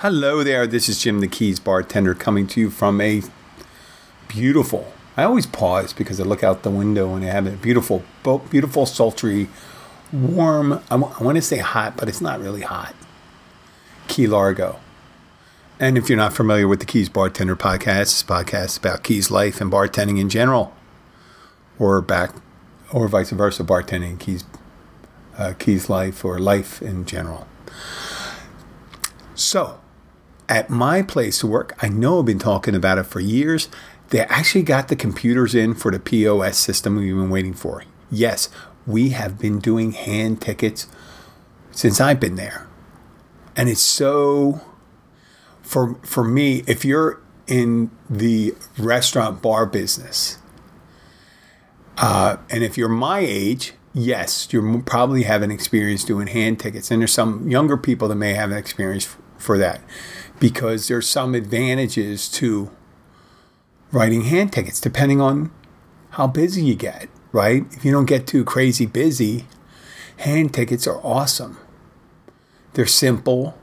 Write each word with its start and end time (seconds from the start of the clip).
Hello 0.00 0.42
there, 0.42 0.66
this 0.66 0.88
is 0.88 0.98
Jim 0.98 1.20
the 1.20 1.28
Keys 1.28 1.60
bartender 1.60 2.14
coming 2.14 2.46
to 2.46 2.58
you 2.58 2.70
from 2.70 3.02
a 3.02 3.20
beautiful. 4.28 4.90
I 5.14 5.24
always 5.24 5.44
pause 5.44 5.92
because 5.92 6.18
I 6.18 6.24
look 6.24 6.42
out 6.42 6.62
the 6.62 6.70
window 6.70 7.14
and 7.14 7.22
I 7.22 7.28
have 7.28 7.46
a 7.46 7.50
beautiful, 7.50 8.02
beautiful, 8.48 8.86
sultry, 8.86 9.50
warm. 10.10 10.80
I 10.90 10.96
want 10.96 11.36
to 11.36 11.42
say 11.42 11.58
hot, 11.58 11.98
but 11.98 12.08
it's 12.08 12.22
not 12.22 12.40
really 12.40 12.62
hot. 12.62 12.94
Key 14.08 14.26
Largo. 14.26 14.80
And 15.78 15.98
if 15.98 16.08
you're 16.08 16.16
not 16.16 16.32
familiar 16.32 16.66
with 16.66 16.80
the 16.80 16.86
Keys 16.86 17.10
Bartender 17.10 17.54
podcast, 17.54 18.22
a 18.22 18.26
podcast 18.26 18.78
about 18.78 19.02
Keys 19.02 19.30
life 19.30 19.60
and 19.60 19.70
bartending 19.70 20.18
in 20.18 20.30
general, 20.30 20.74
or 21.78 22.00
back, 22.00 22.34
or 22.90 23.06
vice 23.06 23.32
versa, 23.32 23.64
bartending 23.64 24.18
Keys, 24.18 24.44
uh, 25.36 25.52
Keys 25.58 25.90
life 25.90 26.24
or 26.24 26.38
life 26.38 26.80
in 26.80 27.04
general. 27.04 27.46
So, 29.34 29.79
at 30.50 30.68
my 30.68 31.00
place 31.00 31.42
of 31.44 31.48
work, 31.48 31.78
I 31.80 31.88
know 31.88 32.18
I've 32.18 32.26
been 32.26 32.40
talking 32.40 32.74
about 32.74 32.98
it 32.98 33.04
for 33.04 33.20
years. 33.20 33.68
They 34.08 34.20
actually 34.22 34.64
got 34.64 34.88
the 34.88 34.96
computers 34.96 35.54
in 35.54 35.74
for 35.74 35.92
the 35.92 36.00
POS 36.00 36.58
system 36.58 36.96
we've 36.96 37.14
been 37.14 37.30
waiting 37.30 37.54
for. 37.54 37.84
Yes, 38.10 38.48
we 38.84 39.10
have 39.10 39.38
been 39.38 39.60
doing 39.60 39.92
hand 39.92 40.42
tickets 40.42 40.88
since 41.70 42.00
I've 42.00 42.18
been 42.18 42.34
there. 42.34 42.66
And 43.56 43.68
it's 43.68 43.80
so 43.80 44.60
for 45.62 45.94
for 46.02 46.24
me, 46.24 46.64
if 46.66 46.84
you're 46.84 47.20
in 47.46 47.92
the 48.08 48.54
restaurant 48.76 49.40
bar 49.40 49.66
business, 49.66 50.38
uh, 51.96 52.38
and 52.48 52.64
if 52.64 52.76
you're 52.76 52.88
my 52.88 53.20
age, 53.20 53.74
yes, 53.94 54.52
you 54.52 54.82
probably 54.84 55.22
have 55.22 55.42
an 55.42 55.52
experience 55.52 56.02
doing 56.02 56.26
hand 56.26 56.58
tickets. 56.58 56.90
And 56.90 57.00
there's 57.02 57.12
some 57.12 57.48
younger 57.48 57.76
people 57.76 58.08
that 58.08 58.16
may 58.16 58.34
have 58.34 58.50
an 58.50 58.56
experience 58.56 59.16
for 59.38 59.56
that 59.58 59.80
because 60.40 60.88
there's 60.88 61.06
some 61.06 61.34
advantages 61.34 62.28
to 62.30 62.70
writing 63.92 64.22
hand 64.22 64.52
tickets 64.52 64.80
depending 64.80 65.20
on 65.20 65.52
how 66.10 66.26
busy 66.26 66.64
you 66.64 66.74
get, 66.74 67.08
right? 67.30 67.64
If 67.70 67.84
you 67.84 67.92
don't 67.92 68.06
get 68.06 68.26
too 68.26 68.44
crazy 68.44 68.86
busy, 68.86 69.46
hand 70.16 70.52
tickets 70.52 70.86
are 70.86 70.98
awesome. 71.04 71.58
They're 72.72 72.86
simple, 72.86 73.56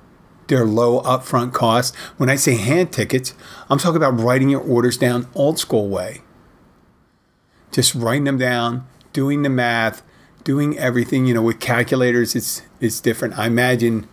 they're 0.47 0.65
low 0.65 1.01
upfront 1.01 1.53
costs. 1.53 1.95
When 2.17 2.29
I 2.29 2.35
say 2.35 2.55
hand 2.55 2.93
tickets, 2.93 3.33
I'm 3.69 3.79
talking 3.79 3.97
about 3.97 4.19
writing 4.19 4.49
your 4.49 4.61
orders 4.61 4.97
down 4.97 5.27
old 5.35 5.59
school 5.59 5.89
way. 5.89 6.21
Just 7.71 7.95
writing 7.95 8.23
them 8.23 8.37
down, 8.37 8.87
doing 9.11 9.41
the 9.41 9.49
math, 9.49 10.03
doing 10.43 10.77
everything, 10.77 11.25
you 11.25 11.33
know, 11.33 11.41
with 11.41 11.59
calculators 11.59 12.35
it's 12.35 12.61
it's 12.79 13.01
different. 13.01 13.37
I 13.37 13.47
imagine 13.47 14.07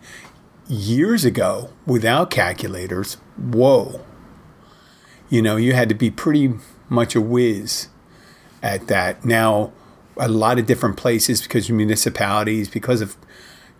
years 0.69 1.25
ago 1.25 1.71
without 1.87 2.31
calculators, 2.31 3.15
whoa. 3.37 4.05
You 5.29 5.43
know, 5.43 5.57
you 5.57 5.73
had 5.73 5.89
to 5.89 5.95
be 5.95 6.11
pretty 6.11 6.55
much 6.89 7.15
a 7.15 7.21
whiz 7.21 7.89
at 8.63 8.87
that. 8.89 9.25
Now, 9.25 9.73
a 10.17 10.29
lot 10.29 10.59
of 10.59 10.67
different 10.67 10.97
places 10.97 11.43
because 11.43 11.69
of 11.69 11.77
municipalities, 11.77 12.69
because 12.69 13.01
of 13.01 13.17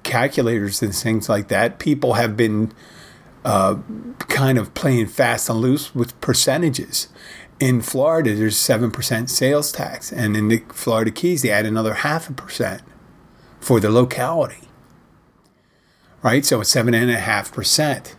calculators 0.03 0.83
and 0.83 0.95
things 0.95 1.29
like 1.29 1.49
that, 1.49 1.79
people 1.79 2.15
have 2.15 2.37
been 2.37 2.73
uh, 3.45 3.77
kind 4.19 4.59
of 4.59 4.75
playing 4.75 5.07
fast 5.07 5.49
and 5.49 5.61
loose 5.61 5.95
with 5.95 6.19
percentages. 6.21 7.09
In 7.61 7.81
Florida, 7.81 8.35
there's 8.35 8.57
7% 8.57 9.29
sales 9.29 9.71
tax, 9.71 10.13
and 10.13 10.37
in 10.37 10.49
the 10.49 10.65
Florida 10.71 11.11
Keys, 11.11 11.43
they 11.43 11.51
add 11.51 11.67
another 11.67 11.95
half 11.95 12.29
a 12.29 12.33
percent 12.33 12.83
for 13.61 13.79
the 13.79 13.91
locality 13.91 14.69
right? 16.25 16.45
So 16.45 16.63
it's 16.63 16.71
seven 16.71 16.95
and 16.95 17.11
a 17.11 17.19
half 17.19 17.53
percent. 17.53 18.17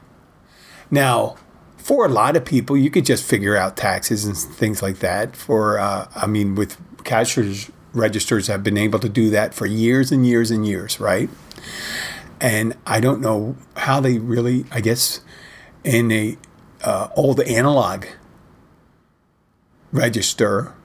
Now, 0.92 1.36
for 1.76 2.06
a 2.06 2.10
lot 2.10 2.38
of 2.38 2.46
people, 2.46 2.78
you 2.78 2.90
could 2.90 3.06
just 3.06 3.24
figure 3.26 3.58
out 3.58 3.76
taxes 3.76 4.24
and 4.24 4.38
things 4.38 4.82
like 4.82 5.00
that. 5.00 5.36
For 5.36 5.80
uh, 5.80 6.08
I 6.16 6.28
mean, 6.28 6.56
with 6.56 6.78
cashier's 7.04 7.72
registers, 7.94 8.48
have 8.48 8.64
been 8.64 8.78
able 8.78 9.00
to 9.00 9.10
do 9.10 9.30
that 9.32 9.54
for 9.54 9.66
years 9.66 10.12
and 10.12 10.26
years 10.26 10.52
and 10.52 10.66
years, 10.66 11.00
right? 11.00 11.30
And 12.40 12.78
I 12.86 13.00
don't 13.00 13.22
know 13.22 13.58
how 13.76 14.00
they 14.00 14.20
really. 14.20 14.66
I 14.72 14.82
guess 14.82 15.22
in 15.84 16.12
a 16.12 16.38
uh, 16.84 17.10
old 17.16 17.42
analog 17.42 18.06
register, 19.92 20.76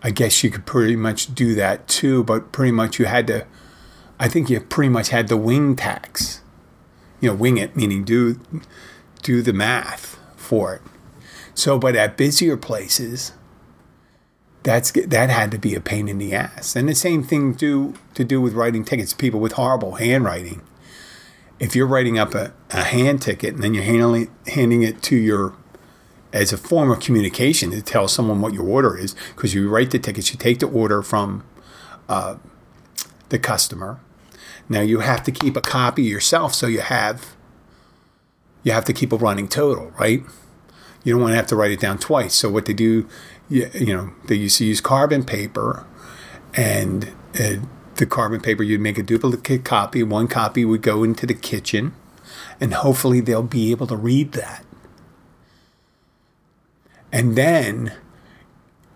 I 0.00 0.12
guess 0.12 0.44
you 0.44 0.50
could 0.50 0.64
pretty 0.64 0.96
much 0.96 1.34
do 1.34 1.56
that 1.56 1.88
too. 1.88 2.22
But 2.22 2.52
pretty 2.52 2.72
much 2.72 3.00
you 3.00 3.06
had 3.06 3.26
to. 3.26 3.46
I 4.20 4.28
think 4.28 4.48
you 4.48 4.60
pretty 4.60 4.90
much 4.90 5.08
had 5.08 5.26
the 5.26 5.36
wing 5.36 5.74
tax 5.74 6.41
you 7.22 7.30
know, 7.30 7.34
wing 7.34 7.56
it, 7.56 7.74
meaning 7.74 8.04
do 8.04 8.38
do 9.22 9.40
the 9.40 9.52
math 9.54 10.18
for 10.36 10.74
it. 10.74 10.82
So, 11.54 11.78
but 11.78 11.94
at 11.94 12.16
busier 12.16 12.56
places, 12.56 13.32
that's 14.62 14.90
that 14.90 15.30
had 15.30 15.50
to 15.52 15.58
be 15.58 15.74
a 15.74 15.80
pain 15.80 16.08
in 16.08 16.18
the 16.18 16.34
ass. 16.34 16.76
And 16.76 16.88
the 16.88 16.94
same 16.94 17.22
thing 17.22 17.52
do 17.54 17.94
to 18.14 18.24
do 18.24 18.40
with 18.40 18.52
writing 18.52 18.84
tickets. 18.84 19.14
People 19.14 19.40
with 19.40 19.52
horrible 19.52 19.92
handwriting. 19.92 20.62
If 21.60 21.76
you're 21.76 21.86
writing 21.86 22.18
up 22.18 22.34
a, 22.34 22.52
a 22.70 22.82
hand 22.82 23.22
ticket 23.22 23.54
and 23.54 23.62
then 23.62 23.72
you're 23.72 23.84
handling, 23.84 24.34
handing 24.48 24.82
it 24.82 25.00
to 25.04 25.16
your 25.16 25.54
as 26.32 26.52
a 26.52 26.56
form 26.56 26.90
of 26.90 26.98
communication 26.98 27.70
to 27.70 27.82
tell 27.82 28.08
someone 28.08 28.40
what 28.40 28.54
your 28.54 28.66
order 28.66 28.96
is, 28.96 29.14
because 29.36 29.54
you 29.54 29.68
write 29.68 29.90
the 29.90 29.98
tickets, 29.98 30.32
you 30.32 30.38
take 30.38 30.58
the 30.58 30.66
order 30.66 31.02
from 31.02 31.44
uh, 32.08 32.36
the 33.28 33.38
customer, 33.38 34.00
now 34.72 34.80
you 34.80 35.00
have 35.00 35.22
to 35.24 35.32
keep 35.32 35.56
a 35.56 35.60
copy 35.60 36.02
yourself, 36.02 36.54
so 36.54 36.66
you 36.66 36.80
have 36.80 37.36
you 38.62 38.72
have 38.72 38.84
to 38.84 38.92
keep 38.92 39.12
a 39.12 39.16
running 39.16 39.48
total, 39.48 39.90
right? 39.98 40.22
You 41.04 41.12
don't 41.12 41.22
want 41.22 41.32
to 41.32 41.36
have 41.36 41.48
to 41.48 41.56
write 41.56 41.72
it 41.72 41.80
down 41.80 41.98
twice. 41.98 42.34
So 42.34 42.48
what 42.48 42.66
they 42.66 42.72
do, 42.72 43.08
you, 43.48 43.68
you 43.74 43.94
know, 43.94 44.12
they 44.28 44.36
used 44.36 44.58
to 44.58 44.64
use 44.64 44.80
carbon 44.80 45.24
paper, 45.24 45.84
and 46.54 47.12
uh, 47.38 47.56
the 47.96 48.06
carbon 48.06 48.40
paper 48.40 48.62
you'd 48.62 48.80
make 48.80 48.98
a 48.98 49.02
duplicate 49.02 49.64
copy. 49.64 50.02
One 50.02 50.28
copy 50.28 50.64
would 50.64 50.82
go 50.82 51.02
into 51.02 51.26
the 51.26 51.34
kitchen, 51.34 51.94
and 52.60 52.74
hopefully 52.74 53.20
they'll 53.20 53.42
be 53.42 53.70
able 53.72 53.86
to 53.88 53.96
read 53.96 54.32
that. 54.32 54.64
And 57.12 57.36
then, 57.36 57.92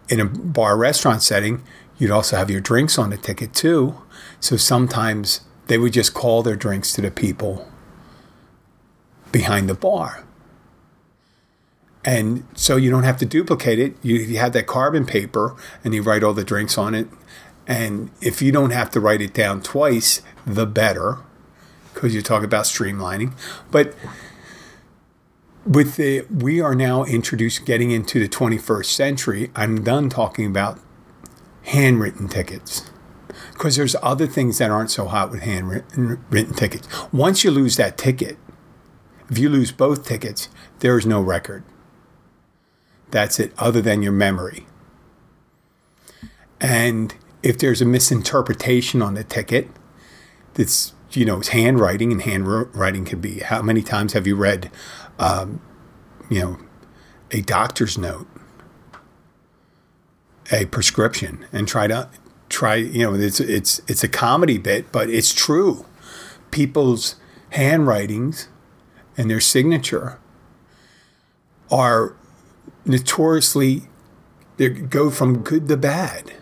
in 0.08 0.20
a 0.20 0.24
bar 0.24 0.76
restaurant 0.76 1.22
setting, 1.22 1.62
you'd 1.98 2.10
also 2.10 2.36
have 2.36 2.50
your 2.50 2.60
drinks 2.60 2.98
on 2.98 3.10
the 3.10 3.16
ticket 3.16 3.52
too. 3.52 4.00
So 4.40 4.56
sometimes 4.56 5.40
they 5.66 5.78
would 5.78 5.92
just 5.92 6.14
call 6.14 6.42
their 6.42 6.56
drinks 6.56 6.92
to 6.92 7.00
the 7.00 7.10
people 7.10 7.68
behind 9.32 9.68
the 9.68 9.74
bar. 9.74 10.24
And 12.04 12.46
so 12.54 12.76
you 12.76 12.90
don't 12.90 13.02
have 13.02 13.16
to 13.18 13.26
duplicate 13.26 13.80
it. 13.80 13.96
You, 14.00 14.16
you 14.16 14.38
have 14.38 14.52
that 14.52 14.66
carbon 14.66 15.04
paper 15.04 15.56
and 15.82 15.92
you 15.92 16.02
write 16.02 16.22
all 16.22 16.32
the 16.32 16.44
drinks 16.44 16.78
on 16.78 16.94
it. 16.94 17.08
And 17.66 18.10
if 18.20 18.40
you 18.40 18.52
don't 18.52 18.70
have 18.70 18.90
to 18.90 19.00
write 19.00 19.20
it 19.20 19.34
down 19.34 19.60
twice, 19.60 20.22
the 20.46 20.66
better, 20.66 21.18
because 21.92 22.14
you 22.14 22.22
talk 22.22 22.44
about 22.44 22.64
streamlining. 22.64 23.32
But 23.72 23.92
with 25.66 25.96
the, 25.96 26.24
we 26.30 26.60
are 26.60 26.76
now 26.76 27.02
introduced 27.02 27.66
getting 27.66 27.90
into 27.90 28.20
the 28.20 28.28
21st 28.28 28.86
century. 28.86 29.50
I'm 29.56 29.82
done 29.82 30.08
talking 30.08 30.46
about 30.46 30.78
handwritten 31.64 32.28
tickets 32.28 32.88
because 33.56 33.76
there's 33.76 33.96
other 34.02 34.26
things 34.26 34.58
that 34.58 34.70
aren't 34.70 34.90
so 34.90 35.06
hot 35.06 35.30
with 35.30 35.40
handwritten 35.40 36.52
tickets. 36.54 36.86
Once 37.10 37.42
you 37.42 37.50
lose 37.50 37.76
that 37.76 37.96
ticket, 37.96 38.36
if 39.30 39.38
you 39.38 39.48
lose 39.48 39.72
both 39.72 40.06
tickets, 40.06 40.50
there 40.80 40.98
is 40.98 41.06
no 41.06 41.22
record. 41.22 41.64
That's 43.10 43.40
it, 43.40 43.54
other 43.56 43.80
than 43.80 44.02
your 44.02 44.12
memory. 44.12 44.66
And 46.60 47.14
if 47.42 47.56
there's 47.56 47.80
a 47.80 47.86
misinterpretation 47.86 49.00
on 49.00 49.14
the 49.14 49.24
ticket, 49.24 49.68
that's 50.52 50.92
you 51.12 51.24
know 51.24 51.38
it's 51.38 51.48
handwriting, 51.48 52.12
and 52.12 52.20
handwriting 52.20 53.06
can 53.06 53.22
be 53.22 53.40
how 53.40 53.62
many 53.62 53.82
times 53.82 54.12
have 54.12 54.26
you 54.26 54.36
read, 54.36 54.70
um, 55.18 55.62
you 56.28 56.40
know, 56.40 56.58
a 57.30 57.40
doctor's 57.40 57.96
note, 57.96 58.26
a 60.52 60.66
prescription, 60.66 61.46
and 61.52 61.66
try 61.66 61.86
to 61.86 62.10
try 62.56 62.76
you 62.76 63.02
know 63.02 63.14
it's 63.14 63.38
it's 63.38 63.82
it's 63.86 64.02
a 64.02 64.08
comedy 64.08 64.56
bit 64.56 64.90
but 64.90 65.10
it's 65.10 65.34
true. 65.34 65.84
People's 66.50 67.16
handwritings 67.50 68.48
and 69.18 69.30
their 69.30 69.40
signature 69.40 70.18
are 71.70 72.16
notoriously 72.86 73.82
they 74.56 74.70
go 74.70 75.10
from 75.10 75.42
good 75.42 75.68
to 75.68 75.76
bad. 75.76 76.32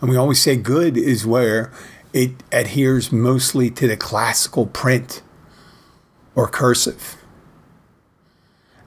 And 0.00 0.10
we 0.10 0.16
always 0.16 0.42
say 0.42 0.56
good 0.56 0.98
is 0.98 1.26
where 1.26 1.72
it 2.12 2.42
adheres 2.52 3.10
mostly 3.10 3.70
to 3.70 3.88
the 3.88 3.96
classical 3.96 4.66
print 4.66 5.22
or 6.34 6.46
cursive. 6.46 7.16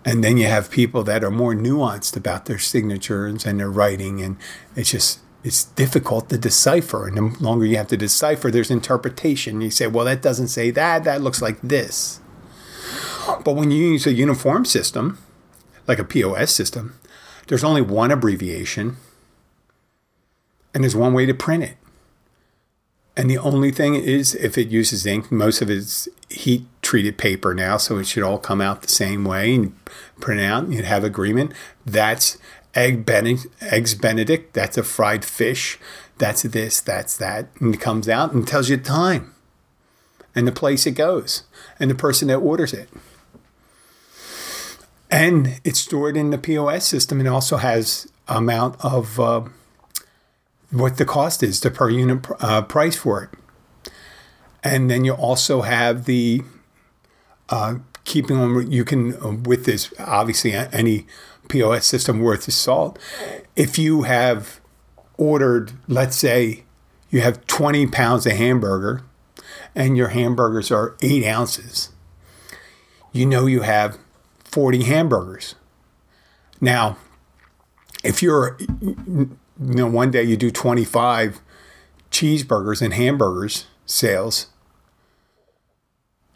And 0.03 0.23
then 0.23 0.37
you 0.37 0.45
have 0.45 0.69
people 0.69 1.03
that 1.05 1.23
are 1.23 1.31
more 1.31 1.55
nuanced 1.55 2.15
about 2.15 2.45
their 2.45 2.59
signatures 2.59 3.47
and 3.47 3.59
their 3.59 3.71
writing 3.71 4.21
and 4.21 4.37
it's 4.75 4.91
just 4.91 5.21
it's 5.45 5.65
difficult 5.65 6.29
to 6.29 6.39
decipher. 6.39 7.07
And 7.07 7.15
the 7.15 7.43
longer 7.43 7.67
you 7.67 7.77
have 7.77 7.87
to 7.89 7.97
decipher, 7.97 8.49
there's 8.49 8.71
interpretation. 8.71 9.61
You 9.61 9.69
say, 9.69 9.85
well, 9.85 10.05
that 10.05 10.23
doesn't 10.23 10.47
say 10.47 10.71
that. 10.71 11.03
That 11.03 11.21
looks 11.21 11.39
like 11.39 11.61
this. 11.61 12.19
But 13.43 13.55
when 13.55 13.69
you 13.69 13.91
use 13.91 14.07
a 14.07 14.13
uniform 14.13 14.65
system, 14.65 15.19
like 15.87 15.99
a 15.99 16.03
POS 16.03 16.51
system, 16.51 16.99
there's 17.47 17.63
only 17.63 17.83
one 17.83 18.09
abbreviation 18.09 18.97
and 20.73 20.83
there's 20.83 20.95
one 20.95 21.13
way 21.13 21.27
to 21.27 21.33
print 21.33 21.63
it. 21.63 21.77
And 23.15 23.29
the 23.29 23.37
only 23.37 23.71
thing 23.71 23.93
is, 23.93 24.33
if 24.35 24.57
it 24.57 24.69
uses 24.69 25.05
ink, 25.05 25.31
most 25.31 25.61
of 25.61 25.69
it's 25.69 26.09
heat 26.27 26.65
treated 26.81 27.19
paper 27.19 27.53
now, 27.53 27.77
so 27.77 27.99
it 27.99 28.07
should 28.07 28.23
all 28.23 28.39
come 28.39 28.61
out 28.61 28.81
the 28.81 28.89
same 28.89 29.23
way 29.23 29.53
and 29.53 29.85
print 30.19 30.41
out. 30.41 30.69
You'd 30.69 30.85
have 30.85 31.03
agreement. 31.03 31.53
That's 31.85 32.37
egg 32.75 33.05
Benedict, 33.05 33.47
eggs 33.61 33.95
Benedict. 33.95 34.53
That's 34.53 34.77
a 34.77 34.83
fried 34.83 35.25
fish. 35.25 35.79
That's 36.17 36.43
this. 36.43 36.81
That's 36.81 37.17
that. 37.17 37.47
And 37.59 37.73
it 37.73 37.81
comes 37.81 38.07
out 38.07 38.33
and 38.33 38.47
tells 38.47 38.69
you 38.69 38.77
the 38.77 38.83
time 38.83 39.33
and 40.33 40.47
the 40.47 40.51
place 40.51 40.85
it 40.85 40.91
goes 40.91 41.43
and 41.79 41.89
the 41.89 41.95
person 41.95 42.27
that 42.27 42.37
orders 42.37 42.73
it. 42.73 42.89
And 45.09 45.61
it's 45.63 45.79
stored 45.79 46.17
in 46.17 46.31
the 46.31 46.37
POS 46.37 46.85
system. 46.85 47.19
and 47.19 47.29
also 47.29 47.57
has 47.57 48.11
amount 48.27 48.83
of 48.83 49.19
uh, 49.19 49.43
what 50.71 50.97
the 50.97 51.05
cost 51.05 51.43
is, 51.43 51.59
the 51.59 51.71
per 51.71 51.89
unit 51.89 52.25
uh, 52.39 52.63
price 52.63 52.97
for 52.97 53.23
it. 53.23 53.91
And 54.63 54.89
then 54.89 55.05
you 55.05 55.13
also 55.13 55.61
have 55.61 56.05
the 56.05 56.41
uh, 57.49 57.75
keeping 58.05 58.37
on, 58.37 58.71
you 58.71 58.85
can, 58.85 59.15
uh, 59.21 59.31
with 59.31 59.65
this, 59.65 59.93
obviously, 59.99 60.53
any 60.53 61.05
POS 61.49 61.85
system 61.85 62.21
worth 62.21 62.47
its 62.47 62.55
salt. 62.55 62.97
If 63.55 63.77
you 63.77 64.03
have 64.03 64.61
ordered, 65.17 65.73
let's 65.87 66.15
say, 66.15 66.63
you 67.09 67.21
have 67.21 67.45
20 67.47 67.87
pounds 67.87 68.25
of 68.25 68.33
hamburger 68.33 69.01
and 69.75 69.97
your 69.97 70.09
hamburgers 70.09 70.71
are 70.71 70.95
eight 71.01 71.25
ounces, 71.25 71.89
you 73.11 73.25
know 73.25 73.45
you 73.45 73.61
have 73.61 73.97
40 74.43 74.83
hamburgers. 74.83 75.55
Now, 76.61 76.97
if 78.03 78.21
you're, 78.21 78.57
you 78.81 79.37
know, 79.57 79.87
one 79.87 80.11
day 80.11 80.23
you 80.23 80.37
do 80.37 80.51
25 80.51 81.41
cheeseburgers 82.11 82.81
and 82.81 82.93
hamburgers 82.93 83.67
sales, 83.85 84.47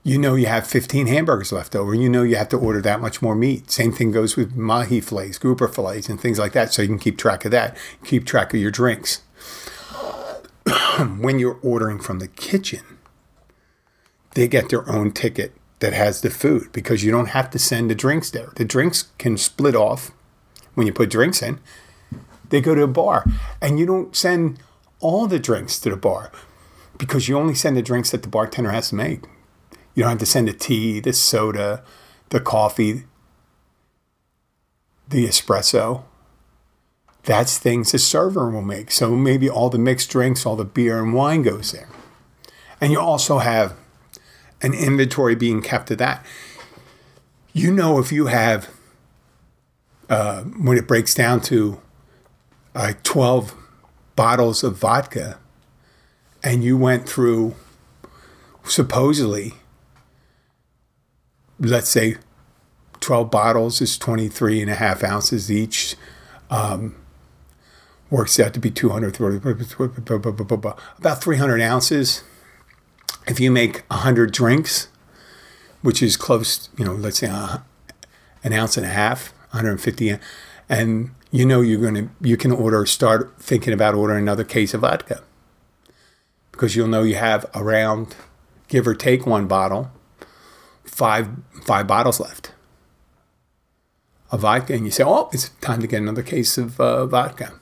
you 0.09 0.17
know 0.17 0.33
you 0.33 0.47
have 0.47 0.65
15 0.65 1.05
hamburgers 1.05 1.51
left 1.51 1.75
over. 1.75 1.93
You 1.93 2.09
know 2.09 2.23
you 2.23 2.35
have 2.35 2.49
to 2.49 2.57
order 2.57 2.81
that 2.81 2.99
much 2.99 3.21
more 3.21 3.35
meat. 3.35 3.69
Same 3.69 3.91
thing 3.91 4.11
goes 4.11 4.35
with 4.35 4.55
mahi 4.55 5.01
fillets, 5.01 5.37
grouper 5.37 5.67
fillets, 5.67 6.09
and 6.09 6.19
things 6.19 6.39
like 6.39 6.53
that. 6.53 6.73
So 6.73 6.81
you 6.81 6.87
can 6.87 6.97
keep 6.97 7.15
track 7.15 7.45
of 7.45 7.51
that. 7.51 7.77
Keep 8.03 8.25
track 8.25 8.51
of 8.51 8.59
your 8.59 8.71
drinks. 8.71 9.21
when 11.19 11.37
you're 11.37 11.59
ordering 11.61 11.99
from 11.99 12.17
the 12.17 12.27
kitchen, 12.27 12.97
they 14.33 14.47
get 14.47 14.69
their 14.69 14.89
own 14.89 15.11
ticket 15.11 15.53
that 15.77 15.93
has 15.93 16.21
the 16.21 16.31
food 16.31 16.71
because 16.71 17.03
you 17.03 17.11
don't 17.11 17.29
have 17.29 17.51
to 17.51 17.59
send 17.59 17.91
the 17.91 17.95
drinks 17.95 18.31
there. 18.31 18.51
The 18.55 18.65
drinks 18.65 19.09
can 19.19 19.37
split 19.37 19.75
off 19.75 20.11
when 20.73 20.87
you 20.87 20.93
put 20.93 21.11
drinks 21.11 21.43
in. 21.43 21.59
They 22.49 22.61
go 22.61 22.73
to 22.73 22.81
a 22.81 22.87
bar, 22.87 23.25
and 23.61 23.77
you 23.77 23.85
don't 23.85 24.15
send 24.15 24.57
all 25.01 25.27
the 25.27 25.37
drinks 25.37 25.79
to 25.81 25.91
the 25.91 25.95
bar 25.95 26.31
because 26.97 27.29
you 27.29 27.37
only 27.37 27.53
send 27.53 27.77
the 27.77 27.83
drinks 27.83 28.09
that 28.09 28.23
the 28.23 28.27
bartender 28.27 28.71
has 28.71 28.89
to 28.89 28.95
make. 28.95 29.21
You 29.95 30.03
don't 30.03 30.11
have 30.11 30.19
to 30.19 30.25
send 30.25 30.47
the 30.47 30.53
tea, 30.53 30.99
the 30.99 31.13
soda, 31.13 31.83
the 32.29 32.39
coffee, 32.39 33.03
the 35.07 35.25
espresso. 35.25 36.03
That's 37.23 37.57
things 37.57 37.91
the 37.91 37.99
server 37.99 38.49
will 38.49 38.61
make. 38.61 38.91
So 38.91 39.15
maybe 39.15 39.49
all 39.49 39.69
the 39.69 39.77
mixed 39.77 40.09
drinks, 40.09 40.45
all 40.45 40.55
the 40.55 40.65
beer 40.65 40.99
and 40.99 41.13
wine 41.13 41.41
goes 41.41 41.71
there. 41.71 41.89
And 42.79 42.91
you 42.91 42.99
also 42.99 43.39
have 43.39 43.75
an 44.61 44.73
inventory 44.73 45.35
being 45.35 45.61
kept 45.61 45.91
of 45.91 45.97
that. 45.97 46.25
You 47.53 47.73
know, 47.73 47.99
if 47.99 48.11
you 48.11 48.27
have, 48.27 48.69
uh, 50.09 50.43
when 50.43 50.77
it 50.77 50.87
breaks 50.87 51.13
down 51.13 51.41
to 51.41 51.81
uh, 52.75 52.93
12 53.03 53.55
bottles 54.15 54.63
of 54.63 54.77
vodka, 54.77 55.39
and 56.43 56.63
you 56.63 56.77
went 56.77 57.07
through 57.07 57.55
supposedly, 58.63 59.53
let's 61.59 61.89
say, 61.89 62.15
12 62.99 63.31
bottles 63.31 63.81
is 63.81 63.97
23 63.97 64.61
and 64.61 64.69
a 64.69 64.75
half 64.75 65.03
ounces 65.03 65.51
each. 65.51 65.95
Um, 66.49 66.95
works 68.09 68.39
out 68.39 68.53
to 68.53 68.59
be 68.59 68.71
200, 68.71 69.15
about 70.97 71.21
300 71.21 71.61
ounces 71.61 72.23
if 73.27 73.39
you 73.39 73.51
make 73.51 73.83
100 73.89 74.31
drinks, 74.31 74.89
which 75.81 76.01
is 76.01 76.17
close, 76.17 76.69
you 76.77 76.83
know, 76.83 76.93
let's 76.93 77.19
say 77.19 77.27
uh, 77.27 77.59
an 78.43 78.53
ounce 78.53 78.77
and 78.77 78.85
a 78.85 78.89
half, 78.89 79.31
150, 79.51 80.17
and 80.67 81.11
you 81.31 81.45
know 81.45 81.61
you're 81.61 81.79
going 81.79 81.95
to, 81.95 82.09
you 82.21 82.37
can 82.37 82.51
order, 82.51 82.85
start 82.85 83.33
thinking 83.39 83.73
about 83.73 83.93
ordering 83.93 84.23
another 84.23 84.43
case 84.43 84.73
of 84.73 84.81
vodka 84.81 85.21
because 86.51 86.75
you'll 86.75 86.87
know 86.87 87.03
you 87.03 87.15
have 87.15 87.45
around, 87.55 88.15
give 88.67 88.87
or 88.87 88.95
take 88.95 89.25
one 89.25 89.47
bottle, 89.47 89.91
five, 90.83 91.29
five 91.69 91.85
bottles 91.85 92.19
left 92.19 92.51
of 94.31 94.39
vodka. 94.39 94.73
And 94.73 94.85
you 94.85 94.91
say, 94.91 95.03
oh, 95.05 95.29
it's 95.31 95.49
time 95.61 95.81
to 95.81 95.87
get 95.87 96.01
another 96.01 96.23
case 96.23 96.57
of 96.57 96.79
uh, 96.79 97.05
vodka. 97.05 97.53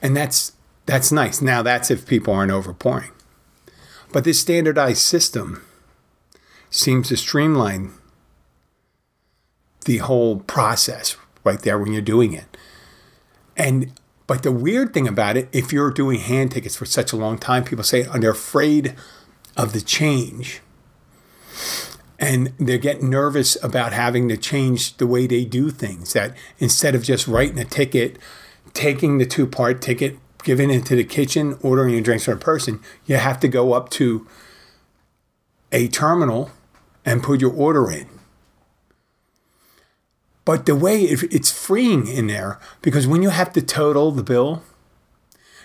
And 0.00 0.16
that's, 0.16 0.52
that's 0.86 1.12
nice. 1.12 1.42
Now 1.42 1.60
that's 1.60 1.90
if 1.90 2.06
people 2.06 2.32
aren't 2.32 2.50
overpouring. 2.50 3.10
But 4.12 4.24
this 4.24 4.40
standardized 4.40 5.02
system 5.02 5.62
seems 6.70 7.08
to 7.08 7.18
streamline 7.18 7.92
the 9.84 9.98
whole 9.98 10.40
process 10.40 11.18
right 11.44 11.60
there 11.60 11.78
when 11.78 11.92
you're 11.92 12.00
doing 12.00 12.32
it. 12.32 12.56
And 13.58 13.92
but 14.26 14.42
the 14.42 14.52
weird 14.52 14.94
thing 14.94 15.06
about 15.06 15.36
it, 15.36 15.50
if 15.52 15.70
you're 15.70 15.90
doing 15.90 16.20
hand 16.20 16.52
tickets 16.52 16.76
for 16.76 16.86
such 16.86 17.12
a 17.12 17.16
long 17.16 17.36
time, 17.36 17.64
people 17.64 17.84
say 17.84 18.04
they're 18.04 18.30
afraid 18.30 18.94
of 19.54 19.74
the 19.74 19.82
change. 19.82 20.62
And 22.22 22.52
they're 22.56 22.78
getting 22.78 23.10
nervous 23.10 23.62
about 23.64 23.92
having 23.92 24.28
to 24.28 24.36
change 24.36 24.96
the 24.98 25.08
way 25.08 25.26
they 25.26 25.44
do 25.44 25.70
things. 25.70 26.12
That 26.12 26.34
instead 26.58 26.94
of 26.94 27.02
just 27.02 27.26
writing 27.26 27.58
a 27.58 27.64
ticket, 27.64 28.16
taking 28.72 29.18
the 29.18 29.26
two 29.26 29.46
part 29.46 29.82
ticket, 29.82 30.18
giving 30.44 30.70
it 30.70 30.86
to 30.86 30.96
the 30.96 31.04
kitchen, 31.04 31.58
ordering 31.62 31.94
your 31.94 32.00
drinks 32.02 32.24
from 32.24 32.34
a 32.34 32.40
person, 32.40 32.80
you 33.06 33.16
have 33.16 33.40
to 33.40 33.48
go 33.48 33.72
up 33.72 33.90
to 33.90 34.26
a 35.72 35.88
terminal 35.88 36.52
and 37.04 37.24
put 37.24 37.40
your 37.40 37.52
order 37.52 37.90
in. 37.90 38.06
But 40.44 40.66
the 40.66 40.76
way 40.76 41.02
it's 41.02 41.50
freeing 41.50 42.06
in 42.06 42.28
there, 42.28 42.60
because 42.82 43.06
when 43.06 43.22
you 43.22 43.30
have 43.30 43.52
to 43.52 43.62
total 43.62 44.12
the 44.12 44.22
bill, 44.22 44.62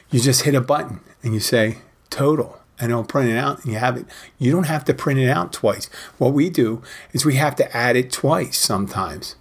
you 0.10 0.20
just 0.20 0.44
hit 0.44 0.56
a 0.56 0.62
button 0.62 1.02
and 1.22 1.34
you 1.34 1.40
say 1.40 1.80
total 2.10 2.60
and 2.80 2.92
it'll 2.92 3.04
print 3.04 3.30
it 3.30 3.38
out 3.38 3.64
and 3.64 3.74
you 3.74 3.80
have 3.80 3.98
it. 3.98 4.06
You 4.38 4.52
don't 4.52 4.68
have 4.68 4.86
to 4.86 4.94
print 4.94 5.20
it 5.20 5.30
out 5.30 5.54
twice. 5.54 5.90
What 6.18 6.34
we 6.34 6.50
do 6.50 6.82
is 7.14 7.26
we 7.26 7.36
have 7.36 7.56
to 7.58 7.76
add 7.76 7.96
it 7.96 8.12
twice 8.12 8.58
sometimes. 8.58 9.36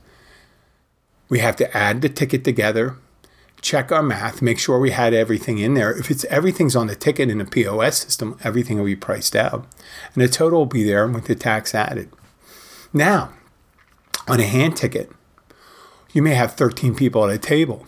We 1.28 1.40
have 1.40 1.57
to 1.57 1.76
add 1.76 2.02
the 2.02 2.09
ticket 2.09 2.45
together 2.45 2.97
check 3.66 3.90
our 3.90 4.02
math, 4.02 4.40
make 4.40 4.59
sure 4.59 4.78
we 4.78 4.93
had 4.93 5.12
everything 5.12 5.59
in 5.59 5.75
there. 5.75 5.93
If 5.93 6.11
it's 6.11 6.25
everything's 6.26 6.76
on 6.76 6.87
the 6.87 6.95
ticket 6.95 7.28
in 7.31 7.38
the 7.38 7.45
POS 7.45 7.99
system, 7.99 8.38
everything 8.45 8.78
will 8.78 8.85
be 8.85 8.95
priced 8.95 9.35
out. 9.35 9.66
And 10.14 10.23
the 10.23 10.28
total 10.28 10.61
will 10.61 10.66
be 10.66 10.85
there 10.85 11.07
with 11.09 11.26
the 11.26 11.35
tax 11.35 11.75
added. 11.75 12.09
Now, 12.93 13.33
on 14.28 14.38
a 14.38 14.45
hand 14.47 14.76
ticket, 14.76 15.11
you 16.12 16.23
may 16.23 16.35
have 16.35 16.55
13 16.55 16.95
people 16.95 17.25
at 17.25 17.35
a 17.35 17.38
table. 17.38 17.87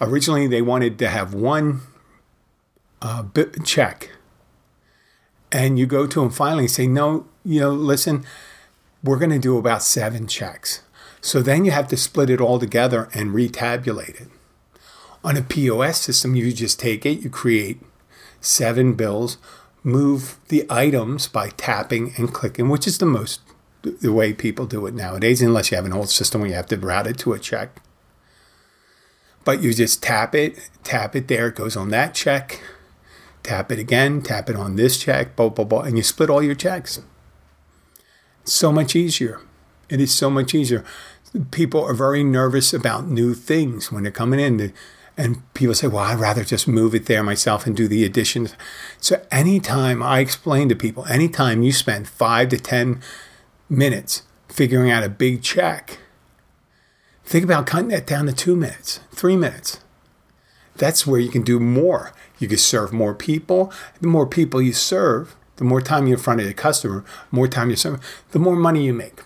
Originally, 0.00 0.46
they 0.46 0.62
wanted 0.62 0.98
to 0.98 1.08
have 1.08 1.34
one 1.34 1.82
uh, 3.02 3.24
check. 3.62 4.10
And 5.54 5.78
you 5.78 5.86
go 5.86 6.08
to 6.08 6.20
them 6.20 6.30
finally 6.30 6.64
and 6.64 6.70
say, 6.70 6.88
no, 6.88 7.26
you 7.44 7.60
know, 7.60 7.70
listen, 7.70 8.24
we're 9.04 9.20
going 9.20 9.30
to 9.30 9.38
do 9.38 9.56
about 9.56 9.84
seven 9.84 10.26
checks. 10.26 10.82
So 11.20 11.42
then 11.42 11.64
you 11.64 11.70
have 11.70 11.86
to 11.88 11.96
split 11.96 12.28
it 12.28 12.40
all 12.40 12.58
together 12.58 13.08
and 13.14 13.30
retabulate 13.30 14.20
it. 14.20 14.28
On 15.22 15.36
a 15.36 15.42
POS 15.42 16.00
system, 16.00 16.34
you 16.34 16.52
just 16.52 16.80
take 16.80 17.06
it, 17.06 17.20
you 17.20 17.30
create 17.30 17.80
seven 18.40 18.94
bills, 18.94 19.38
move 19.84 20.38
the 20.48 20.66
items 20.68 21.28
by 21.28 21.50
tapping 21.50 22.12
and 22.16 22.34
clicking, 22.34 22.68
which 22.68 22.88
is 22.88 22.98
the 22.98 23.06
most 23.06 23.40
the 23.82 24.12
way 24.12 24.32
people 24.32 24.66
do 24.66 24.86
it 24.86 24.94
nowadays, 24.94 25.40
unless 25.40 25.70
you 25.70 25.76
have 25.76 25.84
an 25.84 25.92
old 25.92 26.08
system 26.08 26.40
where 26.40 26.50
you 26.50 26.56
have 26.56 26.66
to 26.66 26.76
route 26.76 27.06
it 27.06 27.18
to 27.18 27.32
a 27.32 27.38
check. 27.38 27.80
But 29.44 29.62
you 29.62 29.72
just 29.72 30.02
tap 30.02 30.34
it, 30.34 30.70
tap 30.82 31.14
it 31.14 31.28
there, 31.28 31.48
it 31.48 31.54
goes 31.54 31.76
on 31.76 31.90
that 31.90 32.14
check, 32.14 32.60
tap 33.44 33.70
it 33.70 33.78
again, 33.78 34.22
tap 34.22 34.50
it 34.50 34.56
on 34.56 34.74
this 34.74 34.98
check, 34.98 35.36
blah, 35.36 35.50
blah, 35.50 35.64
blah, 35.64 35.82
and 35.82 35.96
you 35.96 36.02
split 36.02 36.30
all 36.30 36.42
your 36.42 36.56
checks. 36.56 37.00
So 38.42 38.72
much 38.72 38.96
easier. 38.96 39.40
It 39.88 40.00
is 40.00 40.12
so 40.12 40.28
much 40.28 40.54
easier. 40.54 40.84
People 41.52 41.84
are 41.84 41.94
very 41.94 42.24
nervous 42.24 42.72
about 42.72 43.06
new 43.06 43.34
things 43.34 43.92
when 43.92 44.02
they're 44.02 44.12
coming 44.12 44.40
in. 44.40 44.72
And 45.16 45.54
people 45.54 45.74
say, 45.74 45.86
well, 45.86 46.04
I'd 46.04 46.18
rather 46.18 46.42
just 46.42 46.66
move 46.66 46.94
it 46.94 47.06
there 47.06 47.22
myself 47.22 47.66
and 47.66 47.76
do 47.76 47.86
the 47.86 48.04
additions. 48.04 48.56
So 48.98 49.24
anytime 49.30 50.02
I 50.02 50.18
explain 50.18 50.68
to 50.70 50.74
people, 50.74 51.06
anytime 51.06 51.62
you 51.62 51.72
spend 51.72 52.08
five 52.08 52.48
to 52.48 52.58
10 52.58 53.00
minutes 53.68 54.22
figuring 54.48 54.90
out 54.90 55.02
a 55.02 55.08
big 55.08 55.42
check. 55.42 55.98
Think 57.24 57.44
about 57.44 57.66
cutting 57.66 57.88
that 57.88 58.06
down 58.06 58.26
to 58.26 58.32
two 58.32 58.54
minutes, 58.54 59.00
three 59.10 59.36
minutes. 59.36 59.80
That's 60.76 61.06
where 61.06 61.20
you 61.20 61.30
can 61.30 61.42
do 61.42 61.60
more. 61.60 62.12
You 62.38 62.48
can 62.48 62.58
serve 62.58 62.92
more 62.92 63.14
people. 63.14 63.72
The 64.00 64.08
more 64.08 64.26
people 64.26 64.60
you 64.60 64.72
serve, 64.72 65.36
the 65.56 65.64
more 65.64 65.80
time 65.80 66.06
you're 66.06 66.16
in 66.16 66.22
front 66.22 66.40
of 66.40 66.46
the 66.46 66.54
customer, 66.54 67.04
more 67.30 67.48
time 67.48 67.70
you 67.70 67.76
serve, 67.76 68.00
the 68.32 68.38
more 68.38 68.56
money 68.56 68.84
you 68.84 68.92
make. 68.92 69.22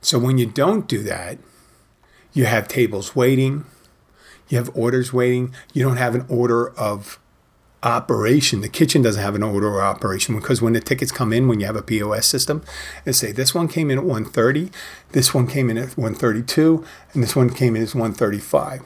So 0.00 0.18
when 0.18 0.38
you 0.38 0.46
don't 0.46 0.86
do 0.86 1.02
that, 1.02 1.38
you 2.32 2.44
have 2.44 2.68
tables 2.68 3.16
waiting, 3.16 3.64
you 4.48 4.58
have 4.58 4.70
orders 4.76 5.12
waiting, 5.12 5.52
you 5.72 5.82
don't 5.82 5.96
have 5.96 6.14
an 6.14 6.24
order 6.28 6.70
of 6.78 7.18
operation. 7.82 8.60
The 8.60 8.68
kitchen 8.68 9.02
doesn't 9.02 9.22
have 9.22 9.34
an 9.34 9.42
order 9.42 9.68
of 9.68 9.82
operation 9.82 10.36
because 10.36 10.62
when 10.62 10.72
the 10.74 10.80
tickets 10.80 11.10
come 11.10 11.32
in, 11.32 11.48
when 11.48 11.60
you 11.60 11.66
have 11.66 11.76
a 11.76 11.82
POS 11.82 12.26
system, 12.26 12.62
and 13.04 13.16
say 13.16 13.32
this 13.32 13.54
one 13.54 13.68
came 13.68 13.90
in 13.90 13.98
at 13.98 14.04
130, 14.04 14.70
this 15.12 15.34
one 15.34 15.46
came 15.46 15.70
in 15.70 15.78
at 15.78 15.96
132, 15.96 16.84
and 17.12 17.22
this 17.22 17.34
one 17.34 17.50
came 17.50 17.74
in 17.74 17.82
at 17.82 17.94
135. 17.94 18.82